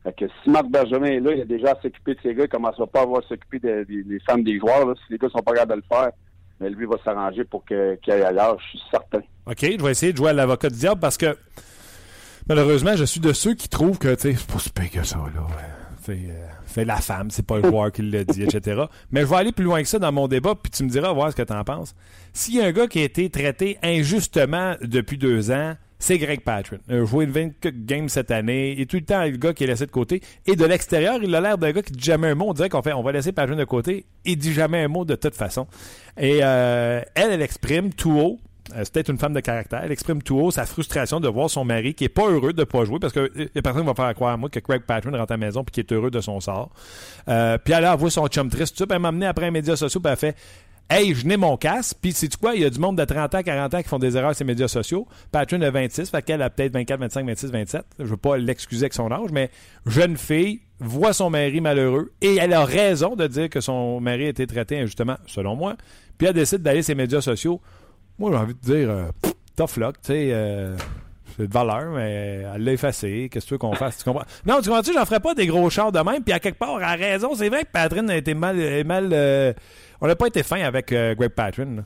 [0.03, 2.43] Fait que si Marc Benjamin est là, il a déjà à s'occuper de ces gars,
[2.43, 4.93] il commencera pas à avoir s'occuper des femmes des joueurs, là.
[4.95, 6.11] Si les gars sont pas capables de le faire,
[6.59, 9.21] mais lui va s'arranger pour qu'il aille ailleurs, je suis certain.
[9.45, 11.37] OK, je vais essayer de jouer à l'avocat du diable parce que
[12.47, 15.47] malheureusement, je suis de ceux qui trouvent que, c'est pas super que ça, là.
[16.09, 18.83] Euh, c'est la femme, c'est pas le joueur qui l'a dit, etc.
[19.11, 21.13] Mais je vais aller plus loin que ça dans mon débat, puis tu me diras,
[21.13, 21.95] voir ce que tu en penses.
[22.33, 26.41] S'il y a un gars qui a été traité injustement depuis deux ans, c'est Greg
[26.41, 26.79] Patron.
[26.89, 28.73] Il a joué 24 games cette année.
[28.73, 30.21] Il est tout le temps le gars qui est laissé de côté.
[30.45, 32.47] Et de l'extérieur, il a l'air d'un gars qui dit jamais un mot.
[32.49, 34.05] On dirait qu'on fait, on va laisser Patron de côté.
[34.25, 35.65] Il dit jamais un mot de toute façon.
[36.17, 38.39] Et euh, elle, elle exprime tout haut
[38.75, 39.81] euh, c'est peut-être une femme de caractère.
[39.83, 42.61] Elle exprime tout haut sa frustration de voir son mari qui est pas heureux de
[42.61, 44.83] ne pas jouer parce que euh, a personne va faire croire à moi que Craig
[44.83, 46.69] Patron rentre à la maison puis qui est heureux de son sort.
[47.25, 49.99] Puis elle a vu son chum triste, ça, elle m'a amené après les médias sociaux,
[49.99, 50.35] puis elle fait
[50.89, 53.35] Hey, je n'ai mon casque, puis c'est quoi, il y a du monde de 30
[53.35, 55.07] ans, 40 ans qui font des erreurs sur les médias sociaux.
[55.31, 57.85] Patron a 26, fait qu'elle a peut-être 24, 25, 26, 27.
[57.99, 59.49] Je veux pas l'excuser avec son âge, mais
[59.85, 64.25] jeune fille voit son mari malheureux et elle a raison de dire que son mari
[64.25, 65.77] a été traité injustement, selon moi.
[66.17, 67.61] Puis elle décide d'aller sur les médias sociaux
[68.19, 69.05] moi, j'ai envie de dire, euh,
[69.55, 70.29] tough luck, tu sais.
[70.31, 70.75] Euh,
[71.35, 73.27] c'est de valeur, mais elle l'a effacé.
[73.31, 73.97] Qu'est-ce que tu veux qu'on fasse?
[73.97, 74.25] Tu comprends?
[74.45, 74.93] Non, tu comprends-tu?
[74.93, 76.23] J'en ferais pas des gros chars de même.
[76.23, 77.33] Puis à quelque part, elle a raison.
[77.33, 78.55] C'est vrai que Patrick a été mal.
[78.85, 79.51] mal euh,
[80.01, 81.83] on n'a pas été fin avec Greg Patrin.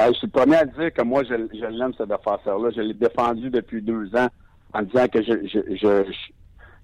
[0.00, 2.70] je suis le premier à dire que moi, je, l'aime, ce défenseur-là.
[2.74, 4.28] Je l'ai défendu depuis deux ans
[4.74, 6.12] en disant que je, je,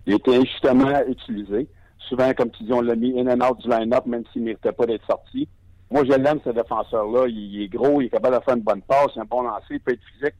[0.06, 1.68] il était injustement utilisé.
[2.08, 4.46] Souvent, comme tu dis, on l'a mis in and out du line-up, même s'il ne
[4.46, 5.48] méritait pas d'être sorti.
[5.90, 7.26] Moi, je l'aime, ce défenseur-là.
[7.28, 9.42] Il, est gros, il est capable de faire une bonne passe, il a un bon
[9.42, 10.34] lancer, il peut être physique.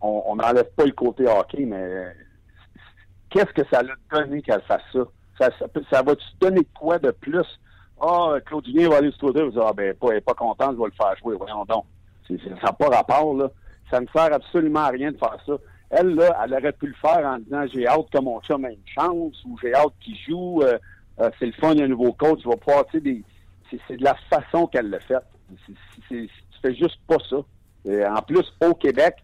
[0.00, 2.12] On n'enlève pas le côté hockey, mais
[3.30, 5.00] qu'est-ce que ça l'a donné qu'elle fasse ça?
[5.38, 5.48] Ça,
[5.90, 7.46] ça, va-tu donner quoi de plus?
[8.04, 10.78] Ah, Claude va aller se trouver, vous ah, ben, pas, elle n'est pas contente, je
[10.78, 11.36] vais le faire jouer.
[11.36, 11.84] Voyons donc.
[12.28, 12.34] ça
[12.64, 13.50] n'a pas rapport, là.
[13.90, 15.52] Ça ne sert absolument à rien de faire ça.
[15.90, 18.72] Elle, là, elle aurait pu le faire en disant j'ai hâte que mon chum ait
[18.72, 20.62] une chance ou j'ai hâte qu'il joue.
[20.62, 20.78] Euh,
[21.20, 23.00] euh, c'est le fun, il y a un nouveau coach, il va pouvoir, tu
[23.70, 25.22] sais, c'est de la façon qu'elle l'a fait.
[26.08, 26.28] tu
[26.62, 27.36] fais juste pas ça.
[27.36, 29.16] en plus, au Québec,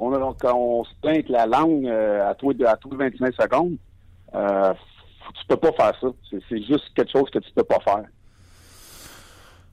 [0.00, 3.76] on, on se plaint la langue euh, à, tous, à 25 secondes.
[4.34, 4.72] Euh,
[5.34, 6.08] tu peux pas faire ça.
[6.48, 8.04] C'est juste quelque chose que tu peux pas faire.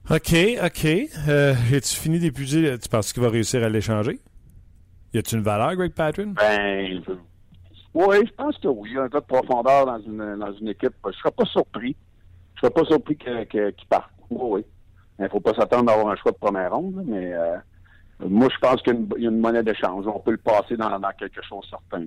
[0.09, 0.33] OK,
[0.63, 0.85] OK.
[1.27, 2.79] Euh, As-tu fini d'épuiser?
[2.79, 4.19] Tu penses qu'il va réussir à l'échanger?
[5.13, 6.33] Y a-t-il une valeur, Greg Patron?
[6.35, 7.03] Ben,
[7.93, 8.97] oui, je pense que oui.
[8.97, 10.93] Un peu de profondeur dans une, dans une équipe.
[11.05, 11.95] Je serais pas surpris.
[12.55, 14.11] Je serais pas surpris qu'il parte.
[14.29, 14.63] Oui,
[15.19, 17.57] Il ne faut pas s'attendre à avoir un choix de première ronde, mais euh,
[18.19, 20.05] moi, je pense qu'il y a une, monnaie d'échange.
[20.07, 22.05] On peut le passer dans, quelque chose de certain.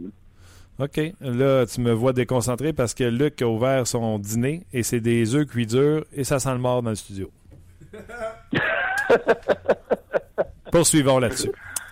[0.78, 1.14] OK.
[1.20, 5.34] Là, tu me vois déconcentré parce que Luc a ouvert son dîner et c'est des
[5.34, 7.30] œufs cuits durs et ça sent le mort dans le studio.
[10.72, 11.50] Poursuivons là-dessus.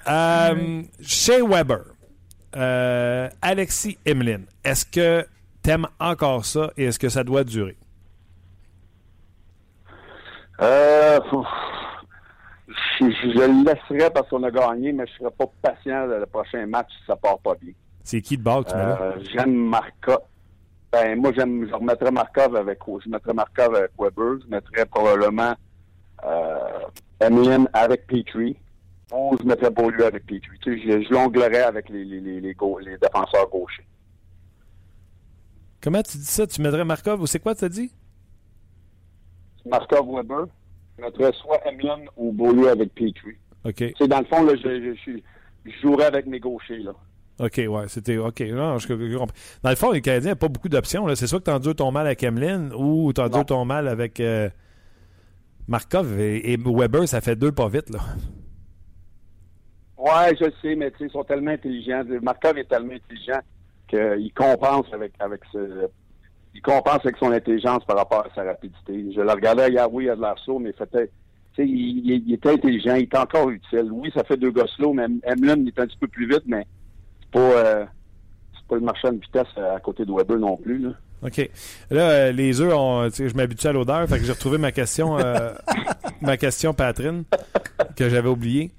[0.08, 1.80] Euh, chez Weber,
[2.56, 5.26] euh, Alexis Emeline, est-ce que
[5.62, 7.76] tu aimes encore ça et est-ce que ça doit durer?
[10.60, 11.20] Euh,
[13.00, 16.66] je, le laisserais parce qu'on a gagné, mais je ne serais pas patient le prochain
[16.66, 17.72] match si ça part pas bien.
[18.02, 20.18] C'est qui de bord que tu euh, J'aime Markov.
[20.90, 24.38] Ben, moi, j'aime, je remettrais Markov avec, je mettrais Markov avec Weber.
[24.42, 25.54] Je mettrais probablement,
[26.24, 26.80] euh,
[27.20, 28.56] Eminem avec Petrie.
[29.12, 30.58] Ou je mettrais Beaulieu avec Petrie.
[30.60, 32.54] Tu sais, je, je jonglerais avec les, les, les, les,
[32.84, 33.86] les défenseurs gauchers.
[35.80, 36.46] Comment tu dis ça?
[36.46, 37.90] Tu mettrais Markov ou c'est quoi tu as dit?
[39.64, 40.46] Markov Weber.
[40.98, 43.36] Je mettrais soit Emlyn ou Beaulieu avec Petrie.
[43.64, 43.94] OK.
[43.96, 46.92] C'est dans le fond, là, je, je, jouerais avec mes gauchers, là.
[47.40, 48.40] OK, ouais, c'était OK.
[48.40, 51.06] Non, je, dans le fond, les Canadiens n'ont pas beaucoup d'options.
[51.14, 54.18] C'est soit que tu endures ton mal avec Emlyn ou tu endures ton mal avec
[54.18, 54.48] euh,
[55.68, 58.00] Markov et, Weber, ça fait deux pas vite, là.
[59.98, 62.02] Ouais, je sais, mais ils sont tellement intelligents.
[62.22, 63.40] Markov est tellement intelligent
[63.86, 65.88] qu'il compense avec, avec ce,
[66.54, 69.12] il compense avec son intelligence par rapport à sa rapidité.
[69.14, 70.72] Je le regardais hier, oui, il a de sourd, mais
[71.58, 73.90] il, était intelligent, il était encore utile.
[73.92, 76.66] Oui, ça fait deux gosses slow, mais Emlyn est un petit peu plus vite, mais
[77.20, 77.84] c'est pas, euh,
[78.68, 80.78] pas le marchand de vitesse à côté de Weber non plus.
[80.78, 80.90] Là.
[81.22, 81.50] OK.
[81.90, 85.18] Là, euh, les œufs, ont, je m'habitue à l'odeur, fait que j'ai retrouvé ma question,
[85.18, 85.52] euh,
[86.20, 87.24] ma question, Patrine,
[87.96, 88.70] que j'avais oubliée.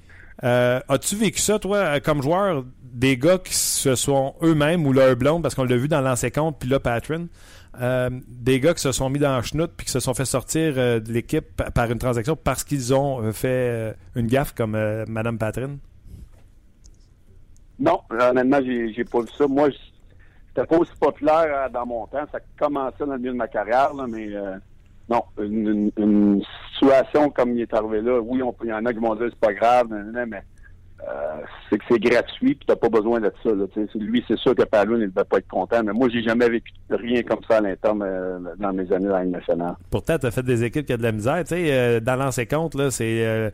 [0.41, 5.41] As-tu vécu ça, toi, comme joueur, des gars qui se sont eux-mêmes ou leur blonde,
[5.41, 7.27] parce qu'on l'a vu dans l'ancien compte, puis là, Patron,
[7.81, 10.25] euh, des gars qui se sont mis dans la chenoute puis qui se sont fait
[10.25, 14.77] sortir de l'équipe par une transaction parce qu'ils ont fait une gaffe comme
[15.07, 15.77] Madame Patrine?
[17.79, 19.47] Non, honnêtement, j'ai pas vu ça.
[19.47, 19.69] Moi,
[20.49, 22.25] c'était pas aussi populaire dans mon temps.
[22.31, 24.29] Ça commençait dans le milieu de ma carrière, mais
[25.09, 26.43] non, une,
[26.73, 29.39] situation comme il est arrivé là, oui, il y en a qui vont dire c'est
[29.39, 30.43] pas grave, mais
[31.07, 33.49] euh, c'est que c'est gratuit, puis t'as pas besoin de ça.
[33.51, 36.21] Là, lui, c'est sûr que Palou il ne devait pas être content, mais moi, j'ai
[36.21, 39.75] jamais vécu rien comme ça à l'interne euh, dans mes années dans la nationale.
[39.89, 41.39] Pourtant, tu as fait des équipes qui ont de la misère.
[41.39, 43.53] Tu sais, euh, dans l'ancien compte, là, c'est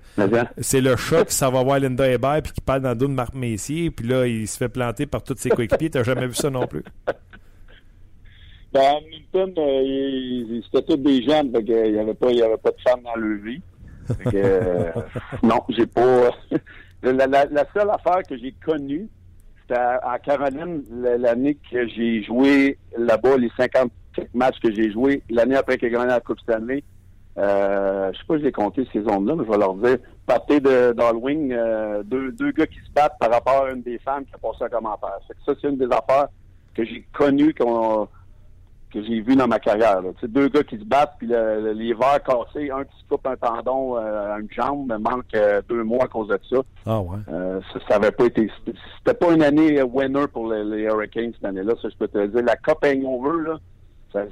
[0.58, 3.14] c'est le choc, ça va voir Linda Hébert, puis qui parle dans le dos de
[3.14, 5.90] Marc Messier, puis là, il se fait planter par tous ses coéquipiers.
[5.90, 6.84] T'as jamais vu ça non plus?
[8.74, 9.54] Ben, Hamilton,
[10.66, 13.16] c'était tous des jeunes, fait il n'y avait, pas, y avait pas de femmes dans
[13.16, 13.62] le vie.
[15.44, 16.32] non, j'ai pas...
[17.12, 19.08] La, seule affaire que j'ai connue,
[19.62, 20.84] c'était à, Caroline,
[21.20, 23.92] l'année que j'ai joué là-bas, les 50
[24.34, 26.84] matchs que j'ai joués, l'année après qu'il a gagné la Coupe Stanley.
[27.38, 30.62] Euh, je sais pas si j'ai compté ces zones-là, mais je vais leur dire, partie
[30.62, 34.24] de d'Halloween, euh, deux, deux gars qui se battent par rapport à une des femmes
[34.26, 35.20] qui a passé un commentaire.
[35.46, 36.30] Ça, c'est une des affaires
[36.74, 38.08] que j'ai connues qu'on
[38.96, 40.02] que j'ai vu dans ma carrière.
[40.02, 40.10] Là.
[40.24, 43.36] Deux gars qui se battent, puis le, les verres cassés, un qui se coupe un
[43.36, 46.58] tendon euh, à une jambe, me manque euh, deux mois à cause de ça.
[46.86, 47.18] Ah ouais.
[47.30, 48.50] Euh, ça, ça avait pas été.
[48.66, 52.30] C'était pas une année winner pour les, Hurricanes cette année-là, ça je peux te le
[52.30, 52.44] dire.
[52.44, 53.60] La Cup Hangover, là,
[54.14, 54.24] ça,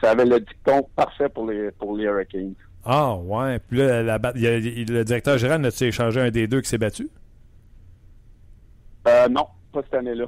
[0.00, 2.54] ça, avait le dicton parfait pour les pour les Hurricanes.
[2.86, 3.58] Ah ouais.
[3.58, 7.10] Puis là, la, le directeur général a-tu échangé un des deux qui s'est battu?
[9.08, 10.26] Euh, non, pas cette année-là.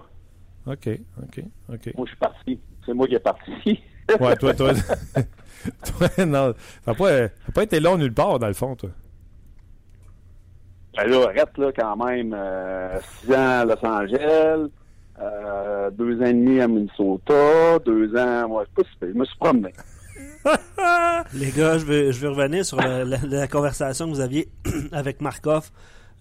[0.66, 0.88] OK,
[1.22, 1.94] OK, OK.
[1.96, 3.52] Moi, je suis parti c'est moi qui ai parti.
[4.20, 4.72] ouais, toi, toi.
[5.84, 8.90] toi non, ça n'a pas, pas, été long nulle part, dans le fond, toi.
[10.96, 12.34] Ben là, arrête, là, quand même.
[12.34, 14.70] Euh, six ans à Los Angeles,
[15.20, 19.24] euh, deux ans et demi à Minnesota, deux ans, moi, je, sais pas, je me
[19.26, 19.72] suis promené.
[21.34, 24.48] Les gars, je veux, je veux revenir sur la, conversation que vous aviez
[24.92, 25.70] avec Markov.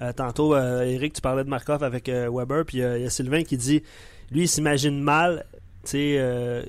[0.01, 3.43] Euh, tantôt, euh, Eric, tu parlais de Markov avec Weber, puis il y a Sylvain
[3.43, 3.81] qui dit
[4.31, 5.45] lui, il s'imagine mal
[5.95, 6.63] euh,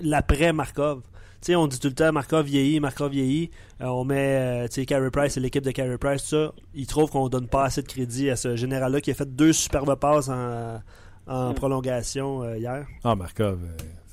[0.00, 1.02] l'après Markov.
[1.50, 3.50] on dit tout le temps Markov vieillit, Markov vieillit.
[3.80, 6.52] Euh, on met euh, Carey Price et l'équipe de Carey Price, ça.
[6.74, 9.52] Ils trouvent qu'on donne pas assez de crédit à ce général-là qui a fait deux
[9.52, 10.80] superbes passes en,
[11.26, 11.54] en mm.
[11.54, 12.86] prolongation hier.
[13.04, 13.60] Ah, Markov,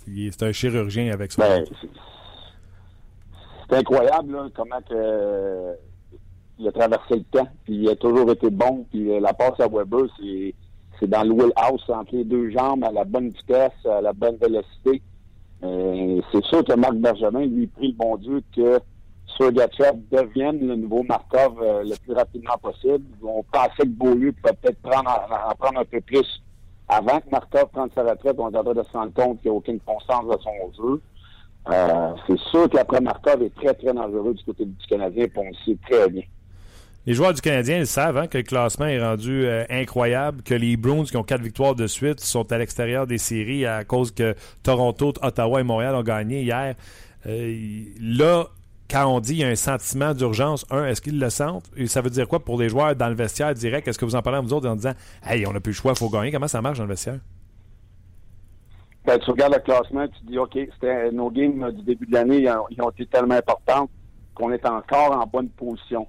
[0.06, 1.42] c'est un chirurgien avec ça.
[1.42, 1.66] Ben,
[3.70, 5.74] c'est incroyable comment que,
[6.60, 9.68] il a traversé le temps, puis il a toujours été bon, puis la passe à
[9.68, 10.54] Weber, c'est
[11.00, 14.38] c'est dans le wheelhouse entre les deux jambes, à la bonne vitesse, à la bonne
[14.38, 15.02] vélocité.
[15.64, 18.80] Euh, c'est sûr que Marc Bergevin lui prie le bon Dieu que
[19.38, 23.06] Sergachev devienne le nouveau Markov euh, le plus rapidement possible.
[23.24, 26.42] On pensait que Beaulieu pouvait peut-être prendre en, prendre un peu plus
[26.88, 28.36] avant que Markov prenne sa retraite.
[28.38, 30.74] On est en train de se rendre compte qu'il n'y a aucune constance dans son
[30.78, 31.02] jeu.
[31.72, 35.48] Euh, c'est sûr qu'après Markov est très, très dangereux du côté du Canadien, pour on
[35.48, 36.24] le sait très bien.
[37.08, 40.56] Les joueurs du Canadien ils savent hein, que le classement est rendu euh, incroyable, que
[40.56, 44.12] les Bruins qui ont quatre victoires de suite sont à l'extérieur des séries à cause
[44.12, 44.34] que
[44.64, 46.74] Toronto, Ottawa et Montréal ont gagné hier.
[47.28, 48.46] Euh, là,
[48.90, 51.70] quand on dit qu'il y a un sentiment d'urgence, un, est-ce qu'ils le sentent?
[51.78, 53.88] Et ça veut dire quoi pour les joueurs dans le vestiaire direct?
[53.88, 54.94] Est-ce que vous en parlez à vous autres en disant
[55.24, 56.32] Hey, on n'a plus le choix, il faut gagner?
[56.32, 57.20] Comment ça marche dans le vestiaire?
[59.06, 60.58] Ben, tu regardes le classement, tu dis OK,
[61.14, 63.88] nos games du début de l'année, ils ont été tellement importants
[64.34, 66.08] qu'on est encore en bonne position.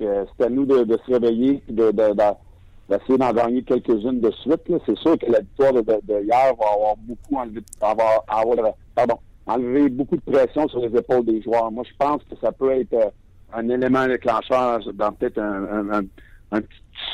[0.00, 4.62] Euh, c'est à nous de, se réveiller et de, d'essayer d'en gagner quelques-unes de suite.
[4.86, 9.88] C'est sûr que la victoire de, hier va avoir beaucoup enlevé, avoir, avoir, pardon, enlever
[9.88, 11.70] beaucoup de pression sur les épaules des joueurs.
[11.72, 13.10] Moi, je pense que ça peut être euh,
[13.52, 16.04] un élément déclencheur dans peut-être un,
[16.52, 16.68] petit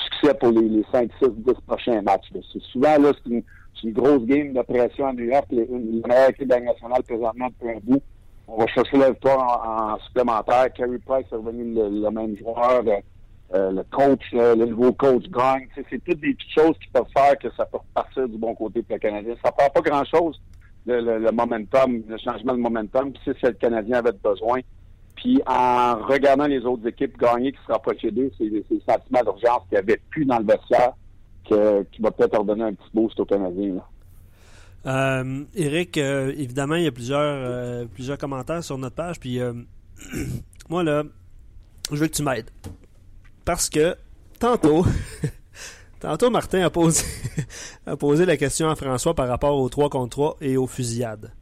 [0.04, 2.28] succès pour les, les 5, 6, 10 prochains matchs.
[2.52, 3.42] C'est souvent là, c'est une,
[3.92, 5.46] grosse game de pression à New York.
[5.50, 7.80] Les, la meilleure équipe nationale présentement depuis un
[8.48, 10.72] on va chercher la victoire en, supplémentaire.
[10.72, 12.82] Carey Price est revenu le, même joueur.
[13.54, 15.68] Euh, le coach, le nouveau coach gagne.
[15.74, 18.82] C'est toutes des petites choses qui peuvent faire que ça peut repartir du bon côté
[18.82, 19.34] pour le Canadien.
[19.42, 20.40] Ça ne prend pas grand-chose,
[20.86, 23.12] le, momentum, le changement de momentum.
[23.12, 24.60] Puis c'est le Canadien avait besoin.
[25.14, 29.62] Puis en regardant les autres équipes gagner qui se rapprochaient d'eux, c'est le sentiment d'urgence
[29.68, 30.92] qu'il n'y avait plus dans le vestiaire
[31.44, 33.74] qui va peut-être redonner un petit boost aux Canadiens.
[33.74, 33.88] Là.
[34.86, 39.18] Euh, Eric, euh, évidemment, il y a plusieurs, euh, plusieurs commentaires sur notre page.
[39.20, 39.40] Puis
[40.68, 41.04] moi, là,
[41.90, 42.50] je veux que tu m'aides.
[43.44, 43.96] Parce que
[44.38, 44.84] tantôt,
[46.00, 47.04] tantôt Martin a posé,
[47.86, 51.32] a posé la question à François par rapport aux 3 contre 3 et aux fusillades.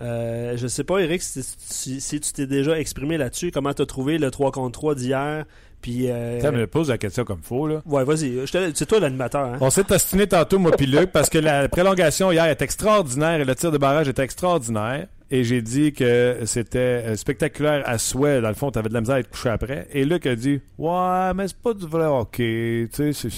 [0.00, 4.18] Euh, je sais pas, Eric, si, tu t'es déjà exprimé là-dessus, comment tu as trouvé
[4.18, 5.44] le 3 contre 3 d'hier?
[5.80, 6.40] Puis, euh...
[6.40, 7.82] Ça me pose la question comme faux, là.
[7.86, 8.40] Ouais, vas-y.
[8.46, 9.46] C'est toi l'animateur.
[9.46, 9.58] Hein?
[9.60, 13.44] On s'est ostiné tantôt, moi puis Luc, parce que la prolongation hier est extraordinaire et
[13.44, 15.08] le tir de barrage était extraordinaire.
[15.34, 18.42] Et j'ai dit que c'était euh, spectaculaire à souhait.
[18.42, 19.88] Dans le fond, tu avais de la misère à être couché après.
[19.90, 22.86] Et Luc a dit Ouais, mais c'est pas du vrai hockey.
[22.92, 23.30] Tu sais,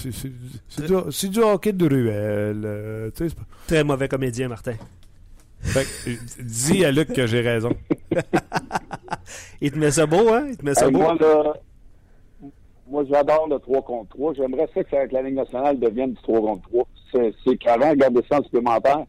[0.68, 2.62] c'est du, du, hockey de ruelle.
[2.64, 3.10] Euh,
[3.68, 4.74] Très mauvais comédien, Martin.
[5.64, 5.86] Fait
[6.40, 7.70] dis à Luc que j'ai raison.
[9.60, 10.46] Il te met ça beau, hein?
[10.50, 10.98] Il te met ça beau.
[10.98, 11.16] Moi,
[12.86, 14.34] moi j'adore le 3 contre 3.
[14.34, 16.86] J'aimerais ça que la Ligue nationale devienne du 3 contre 3.
[17.44, 19.04] C'est carrément garder ça en supplémentaire.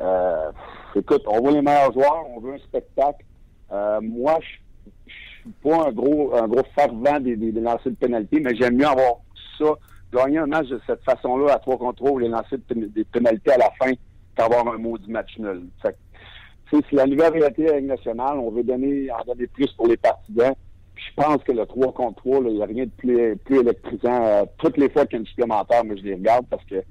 [0.00, 0.50] Euh,
[0.96, 3.24] écoute, on veut les meilleurs joueurs, on veut un spectacle.
[3.72, 8.40] Euh, moi, je suis pas un gros un gros fervent des, des, lancers de pénalité,
[8.40, 9.20] mais j'aime mieux avoir
[9.58, 9.66] ça,
[10.12, 13.52] gagner un match de cette façon-là à 3 contre 3 ou les lancers des pénalités
[13.52, 13.92] à la fin
[14.34, 15.68] qu'avoir un du match nul.
[15.82, 18.38] c'est la nouvelle réalité la Ligue nationale.
[18.38, 20.54] On veut donner, en donner plus pour les partisans.
[20.96, 24.24] Je pense que le 3 contre 3, il n'y a rien de plus, plus électrisant.
[24.24, 26.82] Euh, toutes les fois qu'il y a une supplémentaire, mais je les regarde parce que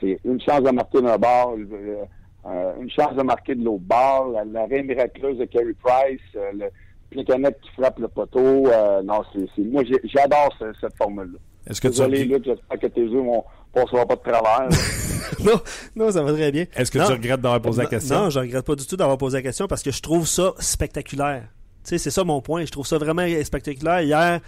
[0.00, 1.56] c'est une chance de marquer d'un bord,
[2.46, 6.52] euh, une chance de marquer de l'autre bord, la, reine miraculeuse de Kerry Price, euh,
[6.54, 6.66] le
[7.10, 8.68] Plekanec qui frappe le poteau.
[9.04, 11.38] non, c'est, moi j'adore cette formule-là.
[11.66, 12.28] Est-ce que Désolé, tu...
[12.28, 14.68] Luc, j'espère que tes yeux vont passer pas de travers.
[15.44, 15.60] non,
[15.94, 16.66] non, ça va très bien.
[16.74, 18.18] Est-ce que tu regrettes d'avoir posé la question?
[18.18, 20.52] Non, je regrette pas du tout d'avoir posé la question parce que je trouve ça
[20.58, 21.48] spectaculaire.
[21.82, 22.64] Tu sais, c'est ça mon point.
[22.64, 24.02] Je trouve ça vraiment spectaculaire.
[24.02, 24.40] Hier,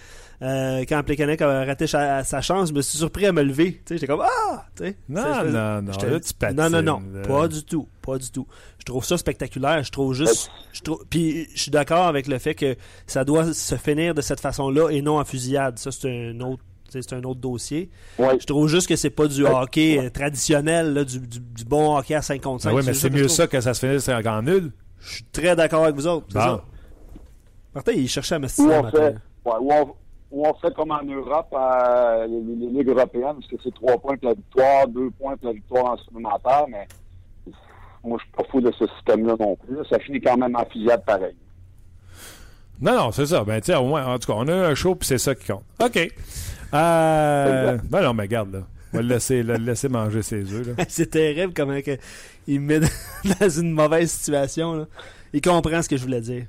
[0.42, 3.72] euh, quand Plekanec a raté sa, chance, je me suis surpris à me lever.
[3.72, 4.96] Tu sais, j'étais comme ah, tu sais.
[5.08, 8.46] Non, non, non, là, tu patines, Non, non, non, pas du tout, pas du tout.
[8.83, 9.85] Je trouve ça spectaculaire.
[9.85, 12.74] Je trouve juste, je trouve, puis je suis d'accord avec le fait que
[13.07, 15.78] ça doit se finir de cette façon-là et non en fusillade.
[15.78, 17.91] Ça, c'est un autre c'est un autre dossier.
[18.18, 22.43] Je trouve juste que c'est pas du hockey euh, traditionnel, du, bon hockey à 5
[22.43, 22.70] contre 5.
[22.70, 24.72] Ben oui, mais c'est mieux ça que ça se finisse en nul.
[24.99, 26.26] Je suis très d'accord avec vous autres.
[27.72, 29.14] Martin, il cherchait à me Où on fait,
[30.33, 34.16] où on, fait comme en Europe, euh, les, ligues européennes, parce que c'est 3 points
[34.16, 36.89] pour la victoire, 2 points pour la victoire en supplémentaire, mais
[38.05, 39.76] moi, je suis pas fou de ce système-là non plus.
[39.90, 41.36] Ça finit quand même en fusillade pareil.
[42.80, 43.44] Non, non, c'est ça.
[43.44, 45.46] Ben, tu au moins, en tout cas, on a un show, puis c'est ça qui
[45.46, 45.62] compte.
[45.80, 45.96] OK.
[46.74, 48.61] Euh, ben non, mais garde, là.
[48.92, 50.74] On va le laisser, le laisser manger ses œufs.
[50.88, 51.96] c'est terrible comment que
[52.46, 52.86] il me met
[53.40, 54.74] dans une mauvaise situation.
[54.74, 54.86] Là.
[55.32, 56.44] Il comprend ce que je voulais dire.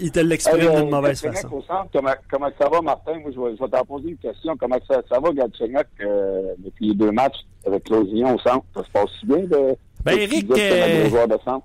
[0.00, 1.62] Il te, l'exprime d'une mauvaise façon.
[1.92, 3.18] comment, comment, ça va, Martin?
[3.20, 4.56] Moi, je vais, vais t'en poser une question.
[4.56, 8.64] Comment ça, ça va, Galchenyuk, euh, depuis les deux matchs avec Closillon au centre?
[8.74, 9.76] Ça se passe si bien de,
[10.06, 11.08] ben, Eric, euh,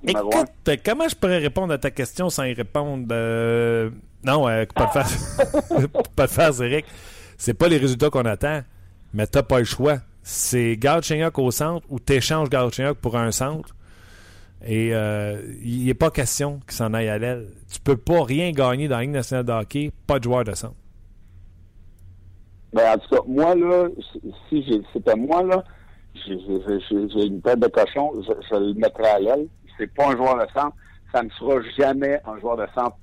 [0.07, 3.07] écoute, comment je pourrais répondre à ta question sans y répondre?
[3.11, 3.89] Euh,
[4.23, 6.85] non, euh, pas, de faire, pas de Eric
[7.37, 8.61] c'est pas les résultats qu'on attend,
[9.15, 9.97] mais t'as pas le choix.
[10.21, 13.75] C'est Galchenyuk au centre ou t'échanges Galchenyuk pour un centre.
[14.63, 17.47] Et euh, il n'est pas question qu'il s'en aille à l'aile.
[17.73, 20.53] Tu peux pas rien gagner dans la Ligue nationale de hockey, pas de joueur de
[20.53, 20.75] centre.
[22.73, 23.87] Ben, en tout cas, moi, là,
[24.47, 25.63] si c'était moi, là,
[26.15, 29.47] j'ai une tête de cochon, je, je le mettrais à l'aile.
[29.77, 30.75] C'est pas un joueur de centre.
[31.13, 32.97] Ça ne sera jamais un joueur de centre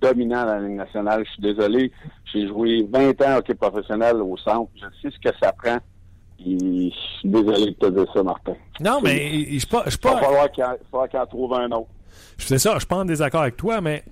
[0.00, 1.24] dominant dans la Ligue nationale.
[1.26, 1.92] Je suis désolé.
[2.32, 4.70] J'ai joué 20 ans au hockey professionnel au centre.
[4.76, 5.78] Je sais ce que ça prend.
[6.38, 8.54] je suis désolé de te dire ça, Martin.
[8.80, 9.84] Non, mais je pas.
[9.86, 10.50] Il va falloir
[11.08, 11.88] qu'il en, trouve un autre.
[12.38, 14.04] Je fais ça, je suis pas en désaccord avec toi, mais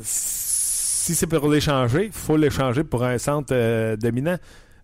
[0.00, 4.36] si c'est pour l'échanger, il faut l'échanger pour un centre euh, dominant.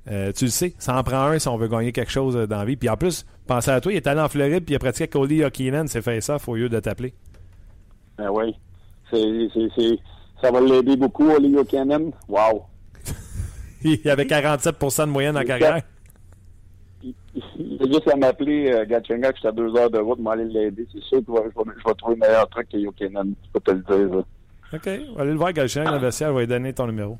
[0.08, 2.58] Euh, tu le sais, ça en prend un si on veut gagner quelque chose dans
[2.58, 2.76] la vie.
[2.76, 5.04] Puis en plus, pensez à toi, il est allé en Floride puis il a pratiqué
[5.04, 7.12] avec Cody Hokinen, c'est fait ça, au lieu de t'appeler.
[8.16, 8.54] Ben oui
[9.10, 12.12] ça va l'aider beaucoup, Olio Cannon.
[12.28, 12.64] Wow!
[13.82, 15.82] il avait 47% de moyenne en carrière.
[17.02, 20.44] Il, a juste à m'appeler euh, Gatchenga que j'étais à deux heures de route, m'aller
[20.44, 20.86] l'aider.
[20.92, 23.24] C'est sûr que je vais, je vais trouver le meilleur truc que Yokenan.
[23.44, 24.24] Je peux te le dire.
[24.72, 24.88] OK.
[25.10, 27.18] On va aller le voir, Gatchenga, le vestiaire, va lui donner ton numéro.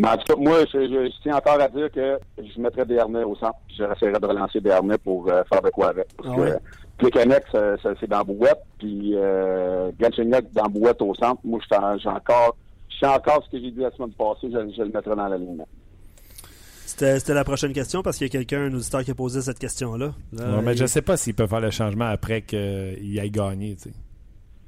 [0.00, 2.98] Mais en tout cas, moi, je, je, tiens encore à dire que je mettrais des
[2.98, 3.58] harnais au centre.
[3.68, 6.06] J'essaierais de relancer des harnais pour euh, faire de quoi avec.
[6.16, 9.90] Parce ah que c'est dans Bouette, puis euh,
[10.52, 11.40] dans Bouette au centre.
[11.44, 12.56] Moi, j'ai encore,
[12.88, 15.36] je encore ce que j'ai dit la semaine passée, je, je le mettrai dans la
[15.36, 15.64] ligne.
[16.86, 19.58] C'était la prochaine question parce qu'il y a quelqu'un, un auditeur, qui a posé cette
[19.58, 20.12] question-là.
[20.62, 23.76] mais je ne sais pas s'il peut faire le changement après qu'il ait gagné.
[23.76, 23.90] Tu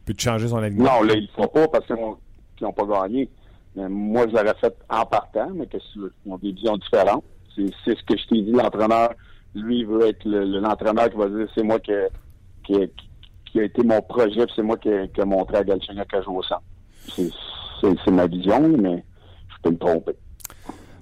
[0.05, 0.85] Peut changer son alignement?
[0.85, 3.29] Non, là, ils ne font pas parce qu'ils n'ont pas gagné.
[3.77, 5.79] Moi, je l'aurais fait en partant, mais que
[6.27, 7.25] ont des visions différentes.
[7.57, 9.15] C'est ce que je t'ai dit, l'entraîneur,
[9.55, 11.93] lui, veut être l'entraîneur qui va dire c'est moi qui,
[12.65, 16.37] qui, a été mon projet, c'est moi qui, qui ai montré à Galchenyuk à jouer
[16.37, 16.63] au centre.
[17.07, 19.05] C'est ma vision, mais
[19.49, 20.13] je peux me tromper.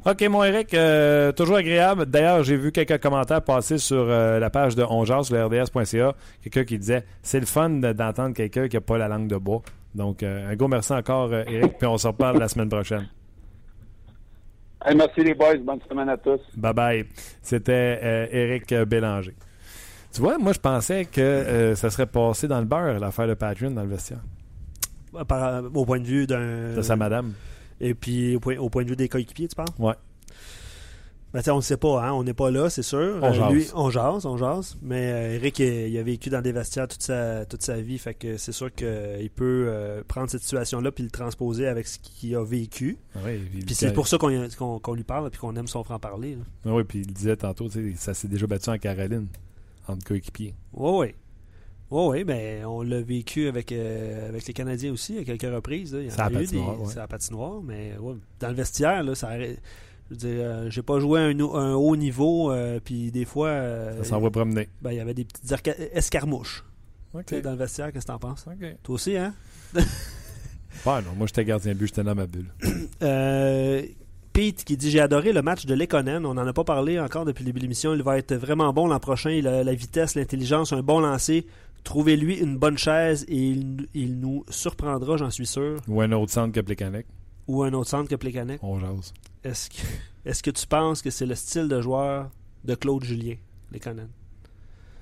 [0.07, 2.07] OK, mon Eric, euh, toujours agréable.
[2.07, 6.15] D'ailleurs, j'ai vu quelques commentaires passer sur euh, la page de Ongeance, sur le RDS.ca.
[6.43, 9.61] Quelqu'un qui disait c'est le fun d'entendre quelqu'un qui n'a pas la langue de bois.
[9.95, 13.09] Donc, un gros merci encore, Eric, puis on se reparle la semaine prochaine.
[14.95, 16.41] merci les boys, bonne semaine à tous.
[16.57, 17.05] Bye bye.
[17.43, 19.35] C'était Eric Bélanger.
[20.13, 23.71] Tu vois, moi, je pensais que ça serait passé dans le beurre, l'affaire de Patreon
[23.73, 24.21] dans le vestiaire.
[25.13, 26.75] au point de vue d'un.
[26.75, 27.33] De sa madame.
[27.81, 29.75] Et puis, au point, au point de vue des coéquipiers, tu penses?
[29.79, 29.95] Ouais.
[31.33, 32.13] Ben, on ne sait pas, hein?
[32.13, 33.19] on n'est pas là, c'est sûr.
[33.23, 33.53] On euh, jase.
[33.53, 34.77] Lui, on jase, on jase.
[34.83, 38.15] Mais euh, Eric, il, a vécu dans des vestiaires toute sa, toute sa vie, fait
[38.15, 42.35] que c'est sûr qu'il peut euh, prendre cette situation-là puis le transposer avec ce qu'il
[42.35, 42.99] a vécu.
[43.15, 46.37] Ah oui, puis c'est pour ça qu'on lui parle et qu'on aime son franc-parler.
[46.67, 49.29] Ah oui, puis il disait tantôt, ça s'est déjà battu en Caroline,
[49.87, 50.55] entre coéquipiers.
[50.73, 51.15] Oui, oui.
[51.93, 55.97] Oui, oui, mais on l'a vécu avec, avec les Canadiens aussi à quelques reprises.
[56.09, 56.77] C'est la patinoire.
[56.87, 57.95] C'est la patinoire, mais
[58.41, 59.31] dans le vestiaire, là, ça
[60.11, 63.49] je veux dire, euh, j'ai pas joué à un, haut niveau, euh, puis des fois.
[63.49, 64.69] Euh, ça s'en va promener.
[64.83, 65.53] Ben, il y avait des petites
[65.93, 66.65] escarmouches.
[67.15, 68.45] Dans le vestiaire, qu'est-ce que t'en penses?
[68.83, 69.35] Toi aussi, hein?
[69.75, 69.83] ouais,
[70.85, 72.53] non, moi j'étais gardien de but, j'étais dans ma bulle.
[74.33, 76.25] Pete qui dit J'ai adoré le match de Lekonen.
[76.25, 77.95] On n'en a pas parlé encore depuis le début de l'émission.
[77.95, 79.31] Il va être vraiment bon l'an prochain.
[79.31, 81.47] Il a la vitesse, l'intelligence, un bon lancer.
[81.83, 83.57] Trouvez-lui une bonne chaise et
[83.95, 85.79] il, nous surprendra, j'en suis sûr.
[85.89, 87.07] Ou un autre centre que Plekanec.
[87.51, 88.63] Ou un autre centre que Plekanec?
[88.63, 89.13] On jase.
[89.43, 89.83] Est-ce que,
[90.25, 92.31] est que tu penses que c'est le style de joueur
[92.63, 93.35] de Claude Julien,
[93.73, 94.09] les Canadiens?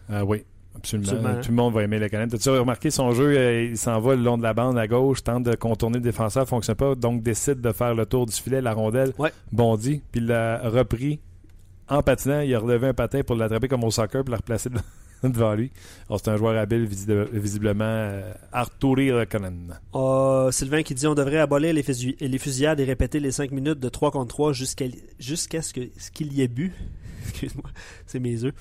[0.08, 0.44] Ah oui,
[0.74, 1.42] absolument.
[1.42, 2.00] Tout le monde va aimer.
[2.08, 4.86] Tu as remarqué son jeu, euh, il s'en va le long de la bande à
[4.86, 8.24] gauche, tente de contourner le défenseur, ne fonctionne pas, donc décide de faire le tour
[8.24, 9.12] du filet, la rondelle,
[9.52, 11.20] bondit, puis il l'a repris
[11.90, 14.70] en patinant, il a relevé un patin pour l'attraper comme au soccer, pour la replacer
[14.70, 14.80] devant
[15.56, 15.70] lui.
[16.16, 17.84] c'est un joueur habile, visiblement.
[17.84, 19.78] Euh, Arturi Reconen.
[19.94, 21.82] Uh, Sylvain qui dit on devrait abolir les,
[22.38, 26.48] fusillades et répéter les 5 minutes de 3 contre 3 jusqu'à ce qu'il y ait
[26.48, 26.72] bu.
[27.28, 27.70] Excuse-moi,
[28.06, 28.54] c'est mes œufs.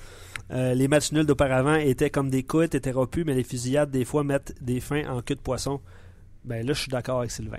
[0.50, 4.04] Euh, les matchs nuls d'auparavant étaient comme des coups, étaient rompus, mais les fusillades, des
[4.04, 5.80] fois, mettent des fins en queue de poisson.
[6.44, 7.58] Ben là, je suis d'accord avec Sylvain.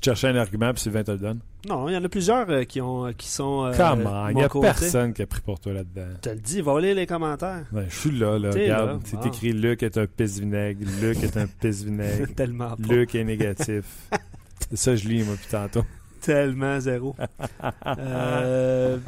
[0.00, 1.40] Tu cherchais un argument, puis Sylvain te le donne.
[1.68, 3.66] Non, il y en a plusieurs euh, qui, ont, qui sont.
[3.66, 6.08] Euh, Comment Il n'y a personne qui a pris pour toi là-dedans.
[6.14, 7.64] Tu te le dis, va lire les commentaires.
[7.72, 8.50] Ben, je suis là, là.
[8.50, 9.26] regarde, c'est ah.
[9.26, 10.80] écrit Luc est un pisse-vinaigre.
[11.00, 12.26] Luc est un pisse-vinaigre.
[12.36, 12.94] Tellement pas.
[12.94, 13.84] Luc est négatif.
[14.72, 15.84] ça, je lis, moi, puis tantôt.
[16.20, 17.14] Tellement zéro.
[17.98, 18.98] euh,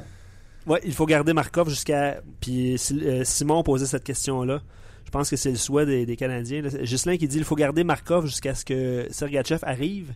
[0.67, 2.21] ouais, il faut garder Markov jusqu'à.
[2.41, 4.63] Puis euh, Simon posait cette question-là.
[5.05, 6.63] Je pense que c'est le souhait des, des Canadiens.
[6.83, 10.13] Gislain qui dit il faut garder Markov jusqu'à ce que Sergachev arrive.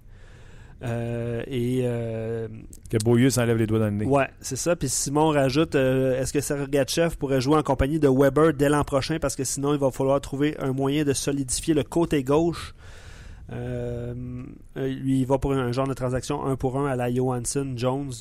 [0.83, 2.49] Euh, et euh,
[2.89, 4.07] que Beaulieu s'enlève les doigts dans le nez.
[4.07, 4.77] Ouais, c'est ça.
[4.77, 8.85] Puis Simon rajoute euh, est-ce que Sergachev pourrait jouer en compagnie de Weber dès l'an
[8.85, 9.19] prochain?
[9.21, 12.75] Parce que sinon il va falloir trouver un moyen de solidifier le côté gauche.
[13.51, 18.13] lui, il va pour un genre de transaction un pour un à la Johansson Jones.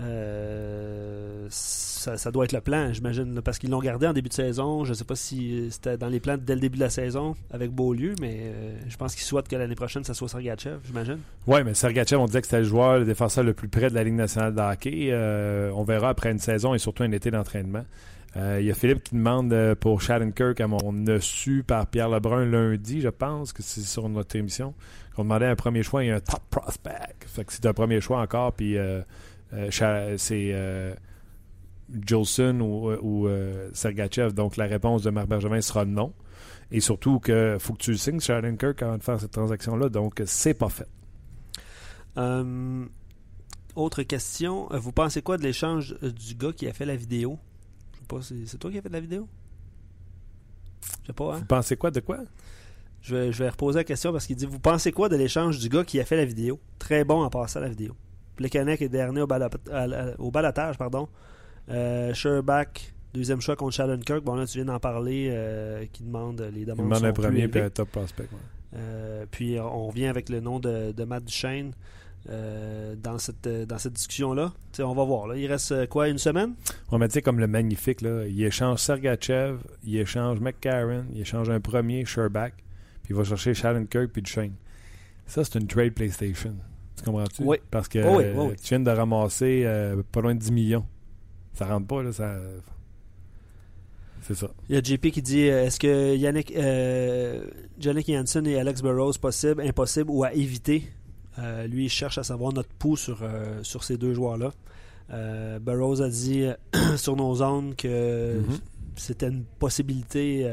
[0.00, 4.84] Euh, ça, doit être le plan, j'imagine, parce qu'ils l'ont gardé en début de saison.
[4.84, 7.34] Je ne sais pas si c'était dans les plans dès le début de la saison
[7.50, 11.18] avec Beaulieu, mais euh, je pense qu'ils souhaitent que l'année prochaine, ça soit Sergachev, j'imagine.
[11.46, 13.94] Oui, mais Sergachev, on disait que c'était le joueur, le défenseur le plus près de
[13.94, 15.08] la Ligue nationale de hockey.
[15.10, 17.84] Euh, on verra après une saison et surtout un été d'entraînement.
[18.36, 23.00] Il y a Philippe qui demande pour Kirk, on a su par Pierre Lebrun lundi,
[23.00, 24.74] je pense que c'est sur notre émission,
[25.16, 27.16] qu'on demandait un premier choix et un top prospect.
[27.48, 28.76] C'est un premier choix encore, puis
[29.50, 30.94] c'est euh,
[32.06, 34.32] Jolson ou, euh, Sergachev.
[34.32, 36.12] Donc la réponse de Marc Bergevin sera non.
[36.70, 39.88] Et surtout qu'il faut que tu le signes, Kirk, avant de faire cette transaction-là.
[39.88, 40.88] Donc c'est pas fait.
[43.74, 44.68] autre question.
[44.70, 47.38] Vous pensez quoi de l'échange du gars qui a fait la vidéo?
[47.94, 49.28] Je sais pas, c'est toi qui as fait la vidéo?
[51.02, 51.38] Je sais pas, hein?
[51.38, 52.18] Vous pensez quoi de quoi?
[53.00, 55.58] Je vais, je vais reposer la question parce qu'il dit Vous pensez quoi de l'échange
[55.58, 56.60] du gars qui a fait la vidéo?
[56.78, 57.94] Très bon en passant la vidéo.
[58.38, 59.28] Plekanec est dernier au,
[60.18, 60.78] au balotage.
[60.78, 61.08] Pardon.
[61.68, 63.74] Euh, Sherbach, deuxième choix contre
[64.04, 64.22] Kirk.
[64.22, 66.86] Bon, là, tu viens d'en parler, euh, qui demande les demandes.
[66.86, 68.28] Il demande un premier et un top prospect.
[68.76, 71.72] Euh, puis on revient avec le nom de, de Matt Duchesne.
[72.28, 74.52] dans cette, dans cette discussion-là.
[74.78, 75.26] on va voir.
[75.26, 75.36] Là.
[75.36, 76.54] Il reste quoi, une semaine?
[76.92, 78.02] On m'a dit comme le magnifique.
[78.02, 78.24] Là.
[78.28, 82.52] Il échange Sergachev, il échange McCarron, il échange un premier, Sherbach,
[83.02, 84.54] puis il va chercher Kirk puis Duchesne.
[85.26, 86.54] Ça, c'est une trade PlayStation.
[86.98, 87.42] Tu comprends-tu?
[87.44, 87.56] Oui.
[87.70, 87.98] Parce que
[88.54, 90.86] tu viens de ramasser euh, pas loin de 10 millions.
[91.54, 92.12] Ça rentre pas, là.
[92.12, 92.36] Ça...
[94.22, 94.50] C'est ça.
[94.68, 97.44] Il y a JP qui dit euh, est-ce que Yannick, euh,
[97.80, 100.84] Yannick Janssen et Alex Burrows possible, impossible ou à éviter?
[101.68, 103.18] Lui, il cherche à savoir notre pouls sur,
[103.62, 104.50] sur ces deux joueurs-là.
[105.60, 106.48] Burrows a dit
[106.96, 108.60] sur nos zones que mm-hmm.
[108.96, 110.52] c'était une possibilité.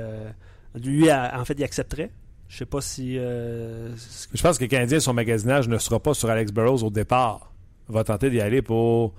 [0.75, 2.11] lui, en fait, il accepterait.
[2.47, 3.17] Je sais pas si.
[3.17, 3.95] Euh,
[4.33, 7.51] je pense que le Canadien, son magasinage ne sera pas sur Alex Burrows au départ.
[7.87, 9.13] va tenter d'y aller pour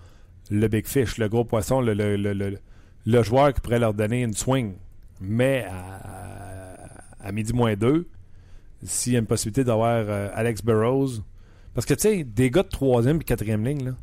[0.50, 4.74] le big fish, le gros poisson, le, joueur qui pourrait leur donner une swing.
[5.20, 5.66] Mais
[7.20, 8.08] à, midi moins deux,
[8.84, 11.20] s'il y a une possibilité d'avoir euh, Alex Burrows.
[11.74, 13.94] Parce que, tu sais, des gars de troisième et quatrième ligne, là,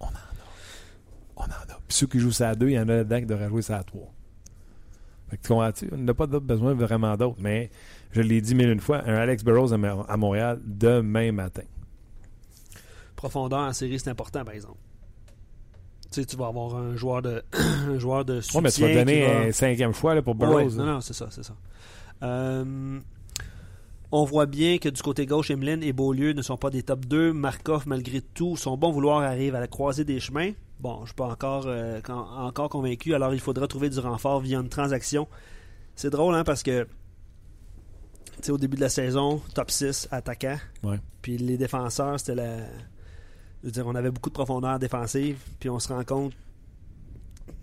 [0.00, 0.12] on en a.
[1.36, 1.80] On en a.
[1.86, 3.62] Puis ceux qui jouent ça à deux, il y en a dedans qui devraient jouer
[3.62, 4.12] ça à trois.
[5.42, 7.38] Tu on n'a pas besoin vraiment d'autres.
[7.40, 7.70] Mais
[8.16, 11.64] je l'ai dit mille une fois, un Alex Burrows à Montréal demain matin.
[13.14, 14.78] Profondeur en série, c'est important, par exemple.
[16.10, 18.60] Tu sais, tu vas avoir un joueur de, un joueur de soutien.
[18.60, 20.76] Oui, mais tu vas donner un cinquième choix là, pour Burroughs.
[20.76, 21.54] non, non, c'est ça, c'est ça.
[22.22, 22.98] Euh,
[24.12, 27.04] on voit bien que du côté gauche, Emeline et Beaulieu ne sont pas des top
[27.04, 27.34] 2.
[27.34, 30.52] Markov, malgré tout, son bon vouloir arrive à la croisée des chemins.
[30.80, 34.40] Bon, je ne suis pas encore, euh, encore convaincu, alors il faudra trouver du renfort
[34.40, 35.28] via une transaction.
[35.96, 36.86] C'est drôle, hein, parce que
[38.48, 40.58] au début de la saison, top 6 attaquant.
[40.82, 41.00] Ouais.
[41.22, 42.58] Puis les défenseurs, c'était la
[43.70, 46.32] dire, on avait beaucoup de profondeur défensive, puis on se rend compte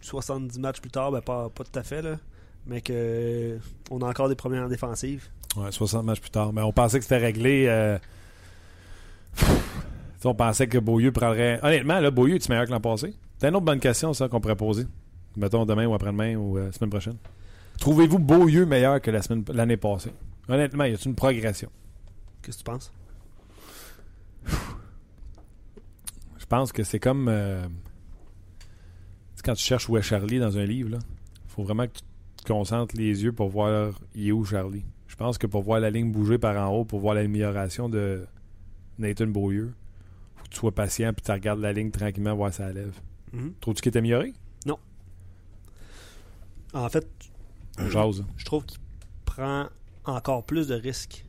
[0.01, 2.17] 70 matchs plus tard, ben pas, pas tout à fait, là,
[2.65, 5.27] mais qu'on a encore des problèmes en défensive.
[5.55, 6.51] Ouais, 60 matchs plus tard.
[6.51, 7.67] Mais on pensait que c'était réglé.
[7.67, 7.97] Euh,
[10.25, 11.59] on pensait que Beaulieu prendrait.
[11.61, 13.13] Honnêtement, là, Beaulieu, es meilleur que l'an passé?
[13.37, 14.85] C'est une autre bonne question, ça, qu'on pourrait poser.
[15.35, 17.17] Mettons demain ou après-demain ou la euh, semaine prochaine.
[17.79, 19.11] Trouvez-vous Beaulieu meilleur que
[19.51, 20.11] l'année passée?
[20.47, 21.71] Honnêtement, y a une progression?
[22.41, 22.91] Qu'est-ce que tu penses?
[26.37, 27.65] Je pense que c'est comme euh,
[29.43, 30.99] quand tu cherches où est Charlie dans un livre.
[30.99, 32.03] Il faut vraiment que tu
[32.43, 34.85] te concentres les yeux pour voir il est où Charlie.
[35.07, 38.25] Je pense que pour voir la ligne bouger par en haut, pour voir l'amélioration de
[38.97, 39.73] Nathan Beaulieu,
[40.35, 42.99] faut que tu sois patient et tu regardes la ligne tranquillement voir ça lève.
[43.33, 43.53] Mm-hmm.
[43.59, 44.33] Trouves-tu qu'il est amélioré?
[44.65, 44.77] Non.
[46.73, 47.07] En fait,
[47.77, 48.79] je trouve qu'il
[49.25, 49.67] prend
[50.05, 51.25] encore plus de risques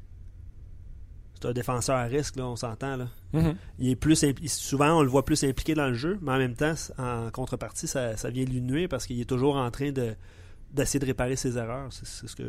[1.48, 2.96] un défenseur à risque, là, on s'entend.
[2.96, 3.08] Là.
[3.34, 3.54] Mm-hmm.
[3.78, 6.54] Il est plus souvent on le voit plus impliqué dans le jeu, mais en même
[6.54, 10.14] temps, en contrepartie, ça, ça vient lui nuire parce qu'il est toujours en train de
[10.72, 11.88] d'essayer de réparer ses erreurs.
[11.90, 12.42] C'est ce que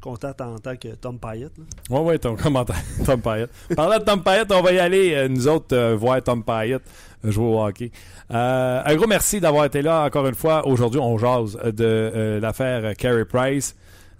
[0.00, 1.52] constate en tant que Tom Payette.
[1.90, 3.50] Oui, oui, ton commentaire, Tom Payette.
[3.74, 6.82] Parlant de Tom Payette, on va y aller, euh, nous autres, euh, voir Tom Payette
[7.24, 7.90] jouer au hockey.
[8.30, 10.64] Euh, un gros merci d'avoir été là encore une fois.
[10.64, 13.74] Aujourd'hui, on jase de l'affaire Carey Price.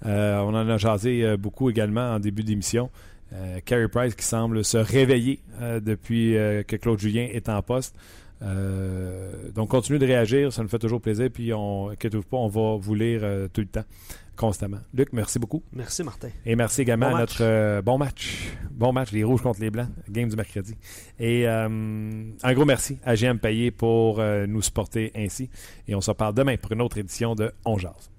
[0.04, 2.90] On en a jasé beaucoup également en début d'émission.
[3.32, 7.60] Euh, Carey Price qui semble se réveiller euh, depuis euh, que Claude Julien est en
[7.60, 7.96] poste.
[8.40, 11.28] donc, continuez de réagir, ça nous fait toujours plaisir.
[11.32, 13.22] Puis, on, inquiétez-vous pas, on va vous lire
[13.52, 13.84] tout le temps,
[14.36, 14.78] constamment.
[14.94, 15.62] Luc, merci beaucoup.
[15.72, 16.28] Merci, Martin.
[16.44, 18.52] Et merci également à notre bon match.
[18.70, 20.76] Bon match, les rouges contre les blancs, game du mercredi.
[21.18, 25.48] Et un gros merci à GM Payé pour nous supporter ainsi.
[25.88, 28.15] Et on se reparle demain pour une autre édition de On Jazz.